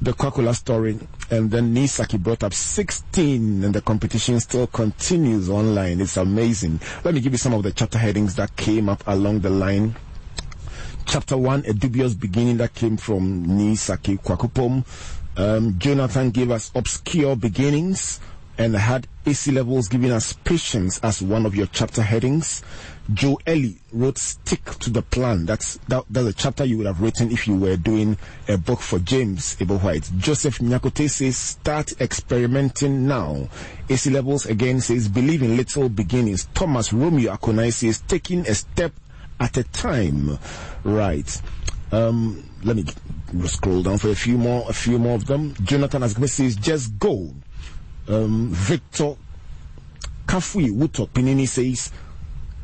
[0.01, 0.99] the Coca-Cola story,
[1.31, 5.99] and then Nisaki brought up 16, and the competition still continues online.
[6.01, 6.79] It's amazing.
[7.03, 9.95] Let me give you some of the chapter headings that came up along the line.
[11.05, 14.85] Chapter 1, a dubious beginning that came from Nisaki Kwakupom.
[15.37, 18.19] Um, Jonathan gave us obscure beginnings
[18.57, 22.63] and had AC levels giving us patience as one of your chapter headings.
[23.13, 25.45] Joe Ellie wrote stick to the plan.
[25.45, 28.81] That's, that, that's a chapter you would have written if you were doing a book
[28.81, 30.09] for James Ebo Whyte.
[30.17, 33.47] Joseph Nyakote says start experimenting now.
[33.89, 36.47] AC levels again says believe in little beginnings.
[36.53, 38.91] Thomas Romeo Akonai says taking a step
[39.39, 40.37] at a time.
[40.83, 41.41] Right.
[41.91, 42.85] Um, let me
[43.45, 45.53] scroll down for a few more, a few more of them.
[45.63, 47.33] Jonathan Asgame says just go.
[48.09, 49.15] Um, Victor
[50.25, 51.91] Kafui Wuto Pinini says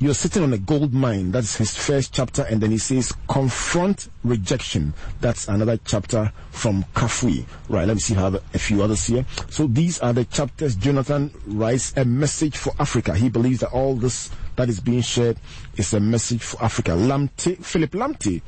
[0.04, 1.32] you're sitting on a gold mine.
[1.32, 2.42] That's his first chapter.
[2.42, 4.94] And then he says, confront rejection.
[5.22, 7.46] That's another chapter from Kafui.
[7.70, 7.88] Right.
[7.88, 9.26] Let me see how the, a few others here.
[9.50, 10.76] So these are the chapters.
[10.76, 13.16] Jonathan writes a message for Africa.
[13.16, 15.38] He believes that all this that is being shared
[15.78, 16.92] is a message for Africa.
[16.92, 18.42] Lamte, Philip Lamte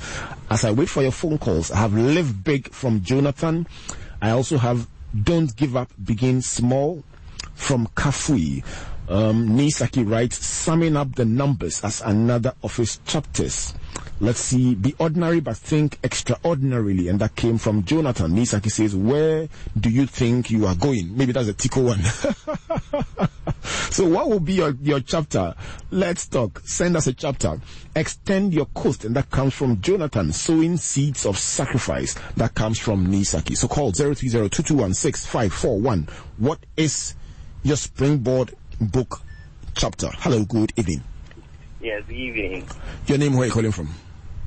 [0.50, 3.68] As I wait for your phone calls, I have Live Big from Jonathan.
[4.20, 4.88] I also have
[5.22, 7.04] Don't Give Up, Begin Small
[7.54, 8.64] from Kafui.
[9.08, 13.72] Um, Nisaki writes, summing up the numbers as another of his chapters.
[14.20, 17.06] Let's see, be ordinary but think extraordinarily.
[17.08, 18.32] And that came from Jonathan.
[18.32, 19.48] Nisaki says, where
[19.78, 21.16] do you think you are going?
[21.16, 22.02] Maybe that's a Tico one.
[23.62, 25.54] so what will be your, your chapter?
[25.92, 26.60] Let's talk.
[26.64, 27.60] Send us a chapter.
[27.94, 29.04] Extend your coast.
[29.04, 30.32] And that comes from Jonathan.
[30.32, 32.14] Sowing seeds of sacrifice.
[32.36, 33.56] That comes from Nisaki.
[33.56, 34.28] So call 030
[36.38, 37.14] What is
[37.62, 39.20] your springboard book
[39.76, 40.08] chapter?
[40.14, 41.04] Hello, good evening.
[41.80, 42.68] Yes, good evening.
[43.06, 43.90] Your name, where are you calling from?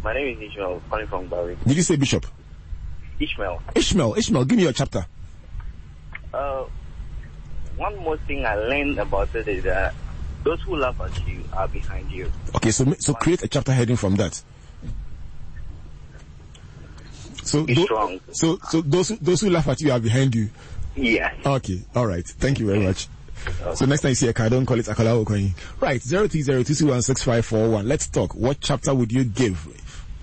[0.04, 1.58] My name is Ishmael, calling from Barry.
[1.66, 2.26] Did you say Bishop?
[3.20, 3.62] Ishmael.
[3.76, 5.06] Ishmael, Ishmael, give me your chapter.
[6.34, 6.64] Uh,
[7.78, 9.94] one more thing I learned about it is that
[10.44, 12.32] those who laugh at you are behind you.
[12.56, 14.42] Okay, so so create a chapter heading from that.
[17.44, 18.20] So Be strong.
[18.32, 20.50] so so those who- those who laugh at you are behind you.
[20.96, 21.34] Yes.
[21.46, 22.26] Okay, all right.
[22.26, 23.08] Thank you very much.
[23.76, 25.54] So next time you see a car, don't call it Akala Okoye.
[25.80, 27.88] Right, zero three zero two two one six five four one.
[27.88, 28.36] Let's talk.
[28.36, 29.68] What chapter would you give?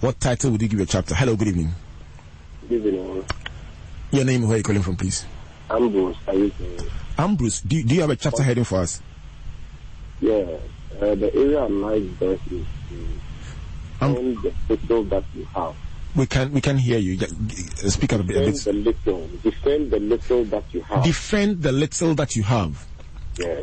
[0.01, 1.15] What title would you give your chapter?
[1.15, 1.73] Hello, good evening.
[2.69, 3.25] Good evening.
[4.13, 5.25] Your name, where are you calling from, please?
[5.71, 6.81] Ambrose, are you saying?
[7.19, 9.03] Ambrose, do, do you have a chapter heading for us?
[10.21, 10.45] Yeah,
[11.01, 12.65] uh, the area I like best is
[14.01, 15.75] Um, the little that you have.
[16.17, 17.17] We can we can hear you.
[17.17, 18.55] Just Speak up a bit.
[18.55, 19.29] Defend the little.
[19.43, 21.05] Defend the little that you have.
[21.05, 22.87] Defend the little that you have.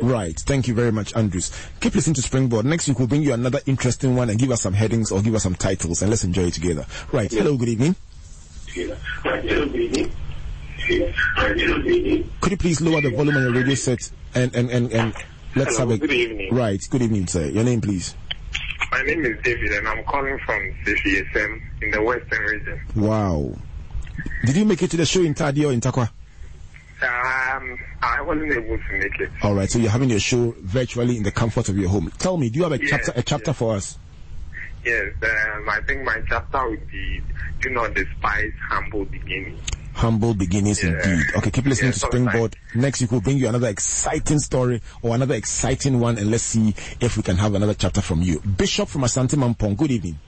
[0.02, 0.38] Right.
[0.38, 1.50] Thank you very much, Andrews.
[1.80, 2.64] Keep listening to Springboard.
[2.64, 5.34] Next week we'll bring you another interesting one and give us some headings or give
[5.34, 6.86] us some titles and let's enjoy it together.
[7.12, 7.30] Right.
[7.30, 7.56] Hello.
[7.56, 7.96] Good evening.
[12.40, 15.14] Could you please lower the volume on your radio set and and and, and
[15.54, 16.54] let's Hello, have a good evening.
[16.54, 16.86] Right.
[16.88, 17.46] Good evening, sir.
[17.46, 18.14] Your name, please.
[18.92, 22.80] My name is David and I'm calling from CCSM in the Western region.
[22.94, 23.52] Wow.
[24.44, 26.08] Did you make it to the show in Tadi or in Tarkwa?
[27.02, 29.30] Um, I wasn't able to make it.
[29.42, 29.70] All right.
[29.70, 32.10] So you're having your show virtually in the comfort of your home.
[32.18, 33.98] Tell me, do you have a Yes, chapter a chapter for us?
[34.84, 37.20] Yes, um, I think my chapter would be
[37.60, 39.60] Do Not Despise Humble Beginnings.
[39.94, 41.24] Humble beginnings indeed.
[41.36, 42.54] Okay, keep listening Yeah, to so Springboard.
[42.74, 46.74] Next week we'll bring you another exciting story or another exciting one and let's see
[47.00, 48.38] if we can have another chapter from you.
[48.40, 50.18] Bishop from Asante Mampong, good evening.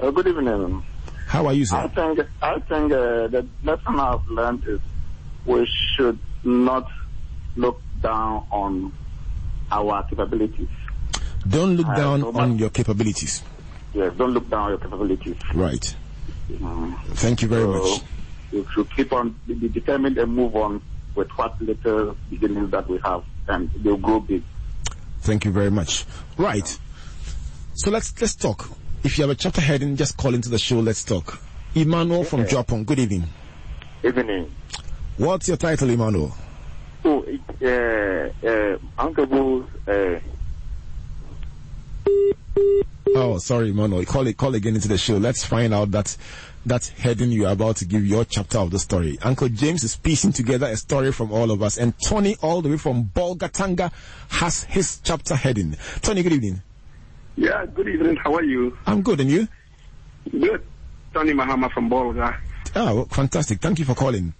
[0.00, 0.82] Uh, good evening.
[1.28, 1.76] How are you, sir?
[1.76, 4.80] I think I think uh, the lesson I've learned is
[5.46, 6.90] we should not
[7.56, 8.92] look down on
[9.70, 10.68] our capabilities.
[11.48, 13.42] Don't look I down so on your capabilities.
[13.92, 15.36] Yes, don't look down on your capabilities.
[15.54, 15.94] Right.
[16.50, 16.98] Mm.
[17.14, 18.02] Thank you very So, much.
[18.52, 20.80] We should keep on, be be determined and move on
[21.14, 24.42] with what little beginnings that we have, and they'll grow big.
[25.20, 26.04] Thank you very much.
[26.36, 26.66] Right.
[27.74, 28.68] So let's let's talk.
[29.02, 30.80] If you have a chapter heading, just call into the show.
[30.80, 31.38] Let's talk.
[31.74, 32.50] Emmanuel from Okay.
[32.50, 32.84] Japan.
[32.84, 33.24] Good evening.
[34.02, 34.50] Evening.
[35.16, 36.34] What's your title, Emmanuel?
[37.04, 40.18] Oh, it, uh, uh, Uncle Boo's, uh,
[43.16, 44.04] Oh, sorry, Emmanuel.
[44.04, 44.36] Call it.
[44.36, 45.18] Call again into the show.
[45.18, 46.16] Let's find out that
[46.66, 49.18] that heading you are about to give your chapter of the story.
[49.22, 52.70] Uncle James is piecing together a story from all of us, and Tony, all the
[52.70, 53.92] way from Bolgatanga,
[54.30, 55.76] has his chapter heading.
[56.02, 56.62] Tony, good evening.
[57.36, 58.16] Yeah, good evening.
[58.16, 58.76] How are you?
[58.86, 59.46] I'm good, and you?
[60.30, 60.64] Good.
[61.12, 62.36] Tony Mahama from Bolga.
[62.74, 63.60] Oh, fantastic.
[63.60, 64.34] Thank you for calling.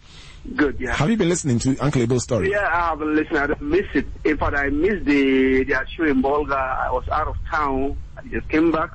[0.57, 0.92] Good, yeah.
[0.95, 2.51] Have you been listening to Uncle Ebo's story?
[2.51, 3.38] Yeah, I have been listening.
[3.38, 4.07] I just missed it.
[4.24, 6.53] In fact, I missed the the show in Bolga.
[6.55, 7.97] I was out of town.
[8.18, 8.90] I just came back.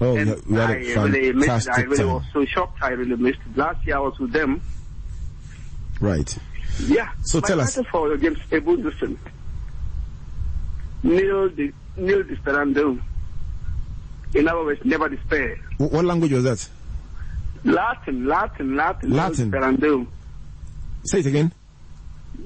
[0.00, 1.72] Oh, and we had- we had I a really missed it.
[1.72, 2.06] I really time.
[2.14, 2.82] was so shocked.
[2.82, 3.56] I really missed it.
[3.56, 4.60] Last year I was with them.
[6.00, 6.36] Right.
[6.80, 7.10] Yeah.
[7.22, 7.78] So My tell us.
[7.90, 9.16] for James Ebo listen.
[11.04, 12.98] Kneel the kneel desperando.
[14.34, 15.56] In other words, never despair.
[15.78, 16.68] What language was that?
[17.64, 19.10] Latin, Latin, Latin.
[19.12, 19.50] Latin.
[19.50, 20.06] Desperando.
[21.04, 21.52] Say it again.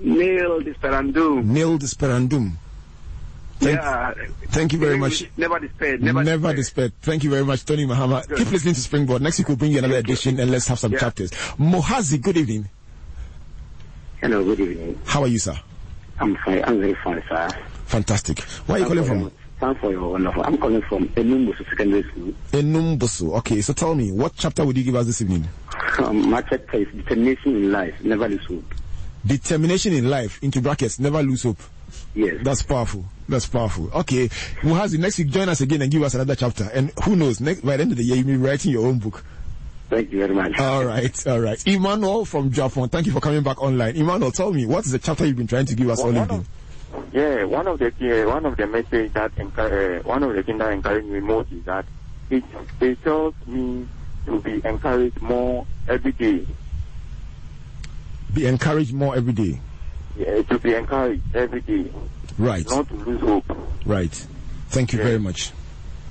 [0.00, 1.42] Kneel desperando.
[1.42, 2.52] Nil desperandum.
[3.58, 4.12] Thank, yeah.
[4.48, 5.24] thank you very much.
[5.36, 5.96] Never despair.
[5.98, 6.90] Never, Never despair.
[7.00, 8.22] Thank you very much, Tony Mahama.
[8.36, 9.22] Keep listening to Springboard.
[9.22, 10.98] Next week we'll bring you another edition and let's have some Yeah.
[10.98, 11.30] chapters.
[11.58, 12.68] Mohazi, good evening.
[14.20, 14.98] Hello, good evening.
[15.06, 15.58] How are you, sir?
[16.20, 16.62] I'm fine.
[16.64, 17.48] I'm very fine, sir.
[17.86, 18.40] Fantastic.
[18.66, 19.32] Where are you calling from?
[19.58, 20.42] Thanks for your wonderful.
[20.44, 22.34] I'm calling from Enumbusu Secondary School.
[22.52, 23.38] Enumbusu.
[23.38, 25.48] Okay, so tell me, what chapter would you give us this evening?
[25.98, 28.74] Um, my chapter is determination in life, never lose hope.
[29.24, 31.58] Determination in life, into brackets, never lose hope.
[32.14, 32.36] Yes.
[32.42, 33.04] That's powerful.
[33.28, 33.90] That's powerful.
[33.92, 34.28] Okay,
[34.60, 36.68] Muhazi, next week join us again and give us another chapter.
[36.74, 38.98] And who knows, next, by the end of the year, you'll be writing your own
[38.98, 39.24] book.
[39.88, 40.58] Thank you very much.
[40.58, 41.64] All right, all right.
[41.66, 43.96] Emmanuel from Jafon, thank you for coming back online.
[43.96, 46.16] Emmanuel, tell me, what is the chapter you've been trying to give us all One
[46.22, 46.46] evening?
[47.12, 50.42] Yeah, one of the uh, one of the message that encourage, uh, one of the
[50.42, 51.84] things that encourage me most is that
[52.30, 52.44] it
[52.80, 53.86] it tells me
[54.26, 56.46] to be encouraged more every day.
[58.34, 59.60] Be encouraged more every day.
[60.16, 61.90] Yeah, to be encouraged every day,
[62.38, 63.44] Right, not to lose hope.
[63.84, 64.12] right.
[64.68, 65.52] Thank you very much.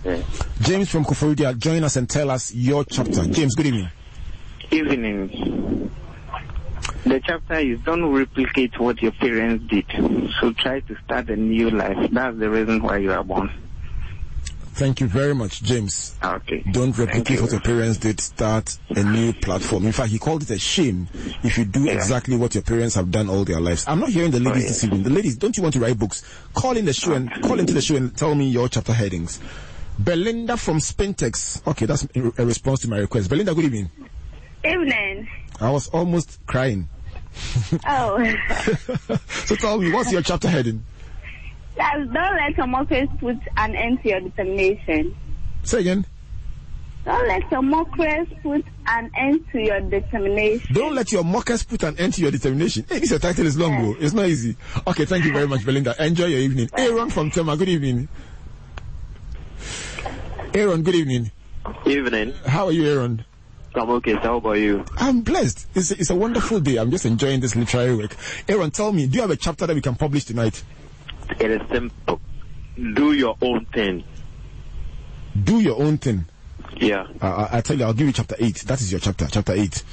[0.03, 0.21] Yeah.
[0.61, 3.26] James from Koforidua, join us and tell us your chapter.
[3.26, 3.89] James, good evening.
[4.71, 5.91] Evening.
[7.05, 9.86] The chapter is don't replicate what your parents did.
[10.39, 12.09] So try to start a new life.
[12.11, 13.51] That's the reason why you are born.
[14.75, 16.17] Thank you very much, James.
[16.21, 16.61] Okay.
[16.71, 18.19] Don't replicate what your parents did.
[18.19, 19.86] Start a new platform.
[19.86, 21.07] In fact, he called it a shame
[21.43, 23.86] if you do exactly what your parents have done all their lives.
[23.88, 25.03] I'm not hearing the ladies oh, this evening.
[25.03, 26.25] The ladies, don't you want to write books?
[26.53, 29.39] Call in the show and call into the show and tell me your chapter headings.
[29.97, 31.65] Belinda from Spintex.
[31.65, 33.29] Okay, that's a a response to my request.
[33.29, 33.89] Belinda, good evening.
[34.66, 35.28] Evening.
[35.61, 36.89] I was almost crying.
[37.88, 38.24] Oh,
[39.45, 40.84] So tell me, what's your chapter heading?
[41.76, 45.16] That's, don't let your mockers put an end to your determination.
[45.63, 46.05] Say again.
[47.03, 50.74] Don't let your mockers put an end to your determination.
[50.74, 52.86] Don't let your mockers put an end to your determination.
[52.89, 53.95] Hey, this your title is long, bro.
[53.99, 54.55] It's not easy.
[54.88, 55.93] Okay, thank you very much, Belinda.
[56.03, 56.70] Enjoy your evening.
[56.76, 58.07] Aaron from Tema, good evening.
[60.55, 61.32] Aaron, good evening.
[61.86, 62.34] Evening.
[62.47, 63.26] How are you, Aaron?
[63.78, 64.13] I'm okay.
[64.13, 64.86] So how about you?
[64.97, 65.67] I'm blessed.
[65.76, 66.78] It's a, it's a wonderful day.
[66.78, 68.15] I'm just enjoying this literary work.
[68.47, 70.63] Aaron, tell me, do you have a chapter that we can publish tonight?
[71.39, 72.19] It is simple.
[72.93, 74.03] Do your own thing.
[75.43, 76.26] Do your own thing.
[76.78, 77.07] Yeah.
[77.21, 78.55] Uh, I, I tell you, I'll give you chapter 8.
[78.67, 79.84] That is your chapter, chapter 8.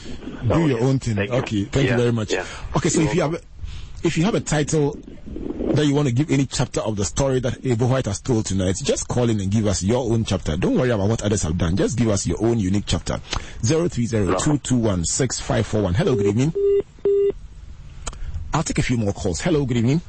[0.48, 1.18] Do your own thing.
[1.18, 2.32] Okay, thank you very much.
[2.32, 2.44] yeah.
[2.76, 3.42] Okay, so if you have,
[4.04, 4.96] if you have a title
[5.74, 8.46] that you want to give any chapter of the story that Ebo Whyte has told
[8.46, 10.56] tonight, just call in and give us your own chapter.
[10.56, 11.76] Don't worry about what others have done.
[11.76, 13.14] Just give us your own unique chapter.
[13.62, 15.94] 030-221-6541.
[15.94, 16.52] Hello, good evening.
[18.52, 19.40] I'll take a few more calls.
[19.40, 20.02] Hello, good evening.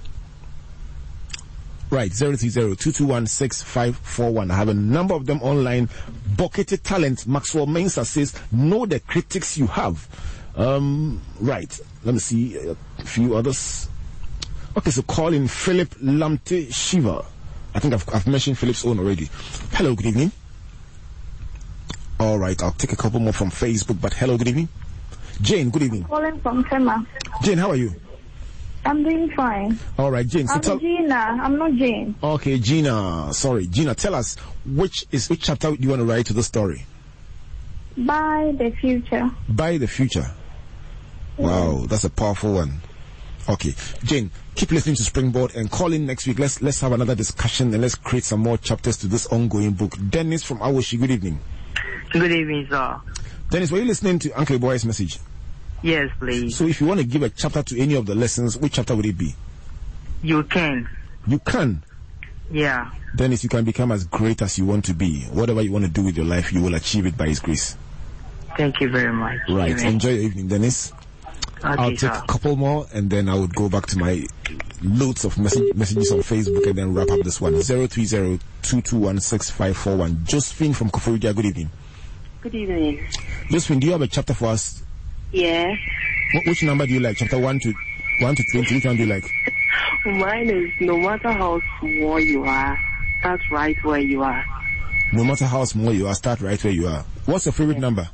[1.89, 4.51] Right, 030-221-6541.
[4.51, 5.89] I have a number of them online.
[6.35, 10.05] Bucketed Talent, Maxwell Mensa says, know the critics you have.
[10.55, 13.89] Um, right, let me see a few others.
[14.78, 17.24] Okay, so call in Philip Lamte Shiva.
[17.76, 19.30] I think I've, I've mentioned Philip's own already.
[19.72, 20.32] Hello, good evening.
[22.20, 24.70] All right, I'll take a couple more from Facebook, but hello, good evening.
[25.41, 26.04] Jane, good evening.
[26.04, 27.06] Calling from Tema.
[27.41, 27.93] Jane, how are you?
[28.86, 29.80] I'm doing fine.
[29.97, 30.47] All right, Jane.
[30.47, 30.80] So I'm tell.
[30.80, 31.16] Gina.
[31.16, 32.16] I'm not Jane.
[32.22, 33.30] Okay, Gina.
[33.34, 33.95] Sorry, Gina.
[33.95, 34.36] Tell us
[34.66, 36.86] which is which chapter you want to write to the story?
[37.97, 39.32] By the future.
[39.47, 40.30] By the future.
[41.43, 42.81] Wow, that's a powerful one.
[43.49, 43.73] Okay,
[44.03, 46.39] Jane, keep listening to Springboard and call in next week.
[46.39, 49.95] Let's let's have another discussion and let's create some more chapters to this ongoing book.
[50.09, 51.39] Dennis from Awoshie, good evening.
[52.11, 53.01] Good evening, sir.
[53.49, 55.19] Dennis, were you listening to Uncle Boy's message?
[55.81, 56.55] Yes, please.
[56.55, 58.95] So if you want to give a chapter to any of the lessons, which chapter
[58.95, 59.35] would it be?
[60.21, 60.87] You can.
[61.27, 61.83] You can.
[62.49, 62.91] Yeah.
[63.15, 65.23] Dennis, you can become as great as you want to be.
[65.23, 67.75] Whatever you want to do with your life, you will achieve it by His grace.
[68.55, 69.39] Thank you very much.
[69.49, 69.71] Right.
[69.71, 69.85] Amen.
[69.85, 70.93] Enjoy your evening, Dennis.
[71.64, 72.22] Okay, I'll take sir.
[72.24, 74.26] a couple more and then I would go back to my
[74.82, 77.53] loads of message, messages on Facebook and then wrap up this one.
[77.53, 80.26] 030-221-6541.
[80.26, 81.70] Josephine from Koforidua, good evening.
[82.41, 83.05] Good evening.
[83.49, 84.84] Josephine, do you have a chapter for us?
[85.32, 85.74] Yeah.
[86.34, 87.16] Wh- which number do you like?
[87.18, 87.74] Chapter 1 to
[88.20, 88.76] 1 to 20?
[88.76, 89.24] Which one do you like?
[90.05, 92.78] Mine is no matter how small you are,
[93.22, 94.43] start right where you are.
[95.14, 97.05] No matter how small you are, start right where you are.
[97.26, 98.09] What's your favorite number?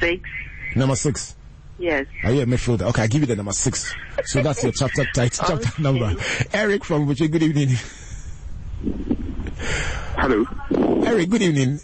[0.00, 0.28] Six.
[0.74, 1.36] Number 6.
[1.78, 2.06] Yes.
[2.24, 2.82] Are you a midfielder?
[2.88, 3.94] Okay, I'll give you the number 6.
[4.24, 6.14] So that's your chapter title, chapter number.
[6.52, 7.76] Eric from Buche, good evening.
[10.16, 10.44] Hello.
[11.06, 11.80] Eric, good evening.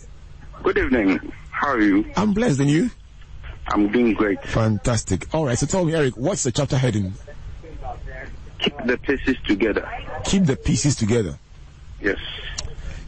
[0.63, 1.33] Good evening.
[1.51, 2.11] How are you?
[2.17, 2.91] I'm blessed, and you?
[3.69, 4.43] I'm doing great.
[4.45, 5.33] Fantastic.
[5.33, 7.15] All right, so tell me, Eric, what's the chapter heading?
[8.59, 9.89] Keep the pieces together.
[10.25, 11.39] Keep the pieces together.
[12.01, 12.19] Yes.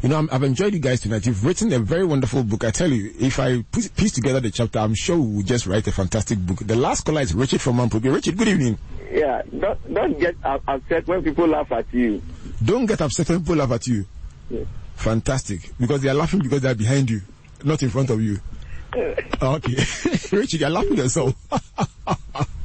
[0.03, 1.27] You know, I'm, I've enjoyed you guys tonight.
[1.27, 2.65] You've written a very wonderful book.
[2.65, 5.87] I tell you, if I piece, together the chapter, I'm sure we will just write
[5.87, 6.59] a fantastic book.
[6.59, 8.13] The last caller is Richard from Mamprobi.
[8.13, 8.79] Richard, good evening.
[9.11, 12.23] Yeah, don't, don't get upset when people laugh at you.
[12.63, 14.05] Don't get upset when people laugh at you.
[14.51, 14.67] Yes.
[14.97, 15.73] Fantastic.
[15.79, 17.23] Because they are laughing because they are behind you,
[17.65, 18.39] not in front of you.
[19.43, 19.77] Okay.
[20.33, 21.35] Richard, you're laughing yourself.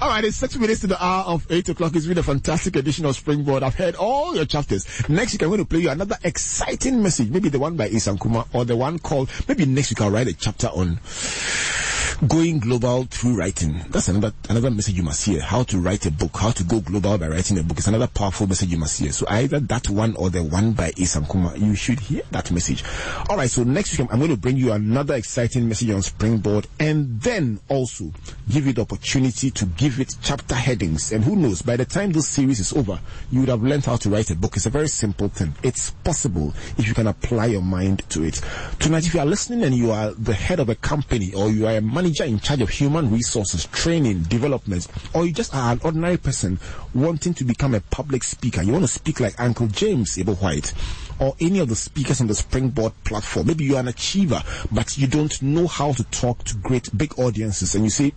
[0.00, 1.94] All right, it's six minutes to the hour of eight o'clock.
[1.96, 3.62] It's been a fantastic edition of Springboard.
[3.62, 4.86] I've heard all your chapters.
[5.08, 7.30] Next week, I'm going to play you another exciting message.
[7.30, 10.28] Maybe the one by Isan Kuma or the one called, maybe next week I'll write
[10.28, 11.00] a chapter on
[12.28, 13.82] going global through writing.
[13.90, 15.40] That's another another message you must hear.
[15.40, 17.78] How to write a book, how to go global by writing a book.
[17.78, 19.10] It's another powerful message you must hear.
[19.10, 22.84] So either that one or the one by Isam Kuma, you should hear that message.
[23.28, 23.50] All right.
[23.50, 27.58] So next week I'm going to bring you another exciting message on Springboard, and then
[27.68, 28.12] also
[28.48, 31.12] give you the opportunity to give it chapter headings.
[31.12, 33.00] And who knows, by the time this series is over,
[33.32, 34.56] you would have learned how to write a book.
[34.56, 35.54] It's a very simple thing.
[35.62, 38.40] It's possible if you can apply your mind to it.
[38.78, 41.66] Tonight, if you are listening and you are the head of a company or you
[41.66, 45.80] are a manager in charge of human resources, training, development, or you just are an
[45.84, 46.58] ordinary person
[46.94, 50.72] wanting to become a public speaker, you want to speak like Uncle James Ebo Whyte
[51.18, 53.46] or any of the speakers on the Springboard platform.
[53.46, 57.74] Maybe you're an achiever, but you don't know how to talk to great big audiences
[57.74, 58.12] and you say,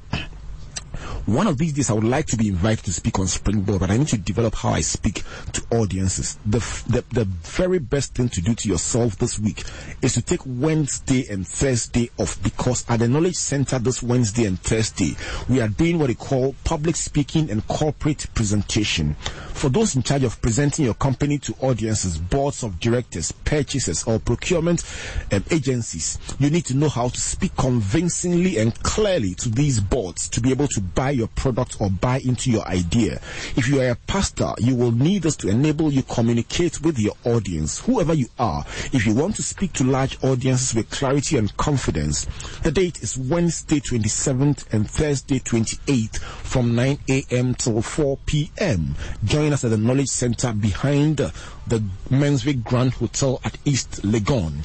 [1.25, 3.89] one of these days I would like to be invited to speak on Springboard, but
[3.89, 5.23] I need to develop how I speak
[5.53, 6.37] to audiences.
[6.45, 9.63] The, the, the very best thing to do to yourself this week
[10.03, 14.59] is to take Wednesday and Thursday off because at the Knowledge Center this Wednesday and
[14.59, 15.15] Thursday,
[15.49, 19.15] we are doing what we call public speaking and corporate presentation.
[19.15, 24.19] For those in charge of presenting your company to audiences, boards of directors, purchasers, or
[24.19, 24.83] procurement
[25.31, 30.29] um, agencies, you need to know how to speak convincingly and clearly to these boards
[30.29, 33.19] to be able to buy your product or buy into your idea.
[33.55, 37.15] If you are a pastor, you will need us to enable you communicate with your
[37.23, 38.65] audience, whoever you are.
[38.91, 42.25] If you want to speak to large audiences with clarity and confidence,
[42.63, 47.55] the date is Wednesday 27th and Thursday 28th from 9 a.m.
[47.55, 48.95] till 4 p.m.
[49.23, 54.63] Join us at the Knowledge Center behind the Mensvic Grand Hotel at East Legon.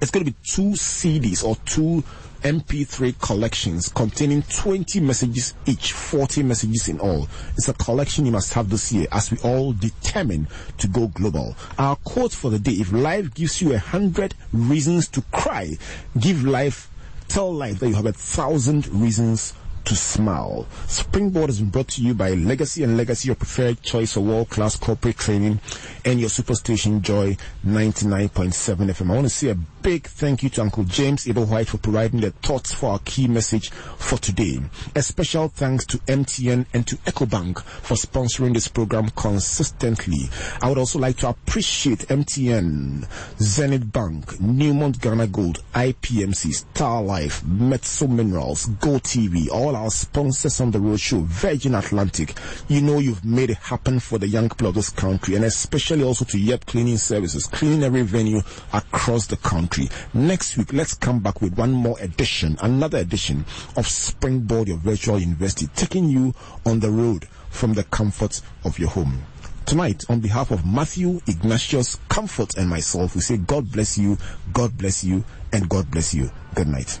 [0.00, 2.02] It's going to be two CDs or two
[2.42, 7.28] MP3 collections containing 20 messages each, 40 messages in all.
[7.56, 10.48] It's a collection you must have this year as we all determine
[10.78, 11.54] to go global.
[11.78, 15.76] Our quote for the day, if life gives you a hundred reasons to cry,
[16.18, 16.90] give life,
[17.28, 19.52] tell life that you have a thousand reasons
[19.84, 20.66] to smile.
[20.86, 24.76] Springboard has been brought to you by Legacy and Legacy, your preferred choice for world-class
[24.76, 25.58] corporate training
[26.04, 27.36] and your superstation Joy
[27.66, 29.10] 99.7 FM.
[29.10, 32.20] I want to say a big thank you to Uncle James Ebo Whyte for providing
[32.20, 34.58] the thoughts for our key message for today.
[34.94, 40.28] A special thanks to MTN and to EcoBank for sponsoring this program consistently.
[40.60, 43.08] I would also like to appreciate MTN,
[43.38, 50.60] Zenith Bank, Newmont Ghana Gold, IPMC, Star Life, Metso Minerals, Go TV, all our sponsors
[50.60, 52.34] on the roadshow, Virgin Atlantic.
[52.68, 56.02] You know you've made it happen for the young people of this country and especially
[56.02, 58.42] also to Yep Cleaning Services, cleaning every venue
[58.74, 59.69] across the country.
[60.14, 63.44] Next week, let's come back with one more edition, another edition
[63.76, 66.34] of Springboard Your Virtual University, taking you
[66.66, 69.22] on the road from the comfort of your home.
[69.66, 74.18] Tonight, on behalf of Matthew, Ignatius, Comfort, and myself, we say God bless you,
[74.52, 76.30] God bless you, and God bless you.
[76.54, 76.98] Good night.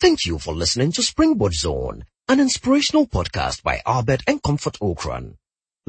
[0.00, 5.34] Thank you for listening to Springboard Zone, an inspirational podcast by Albert and Comfort Ocran.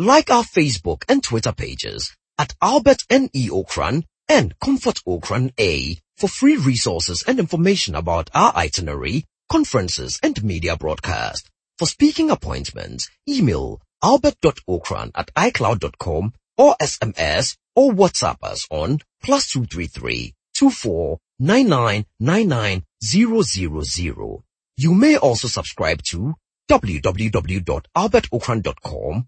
[0.02, 3.50] Like our Facebook and Twitter pages at Albert N.E.
[3.50, 10.41] Ocran and Comfort Ocran A for free resources and information about our itinerary, conferences, and
[10.41, 11.50] media broadcast.
[11.78, 20.34] For speaking appointments, email albert.ocran at icloud.com or SMS or WhatsApp us on plus 233
[20.56, 22.84] 24 000.
[24.78, 26.36] You may also subscribe to
[26.70, 29.28] www.albertocran.com,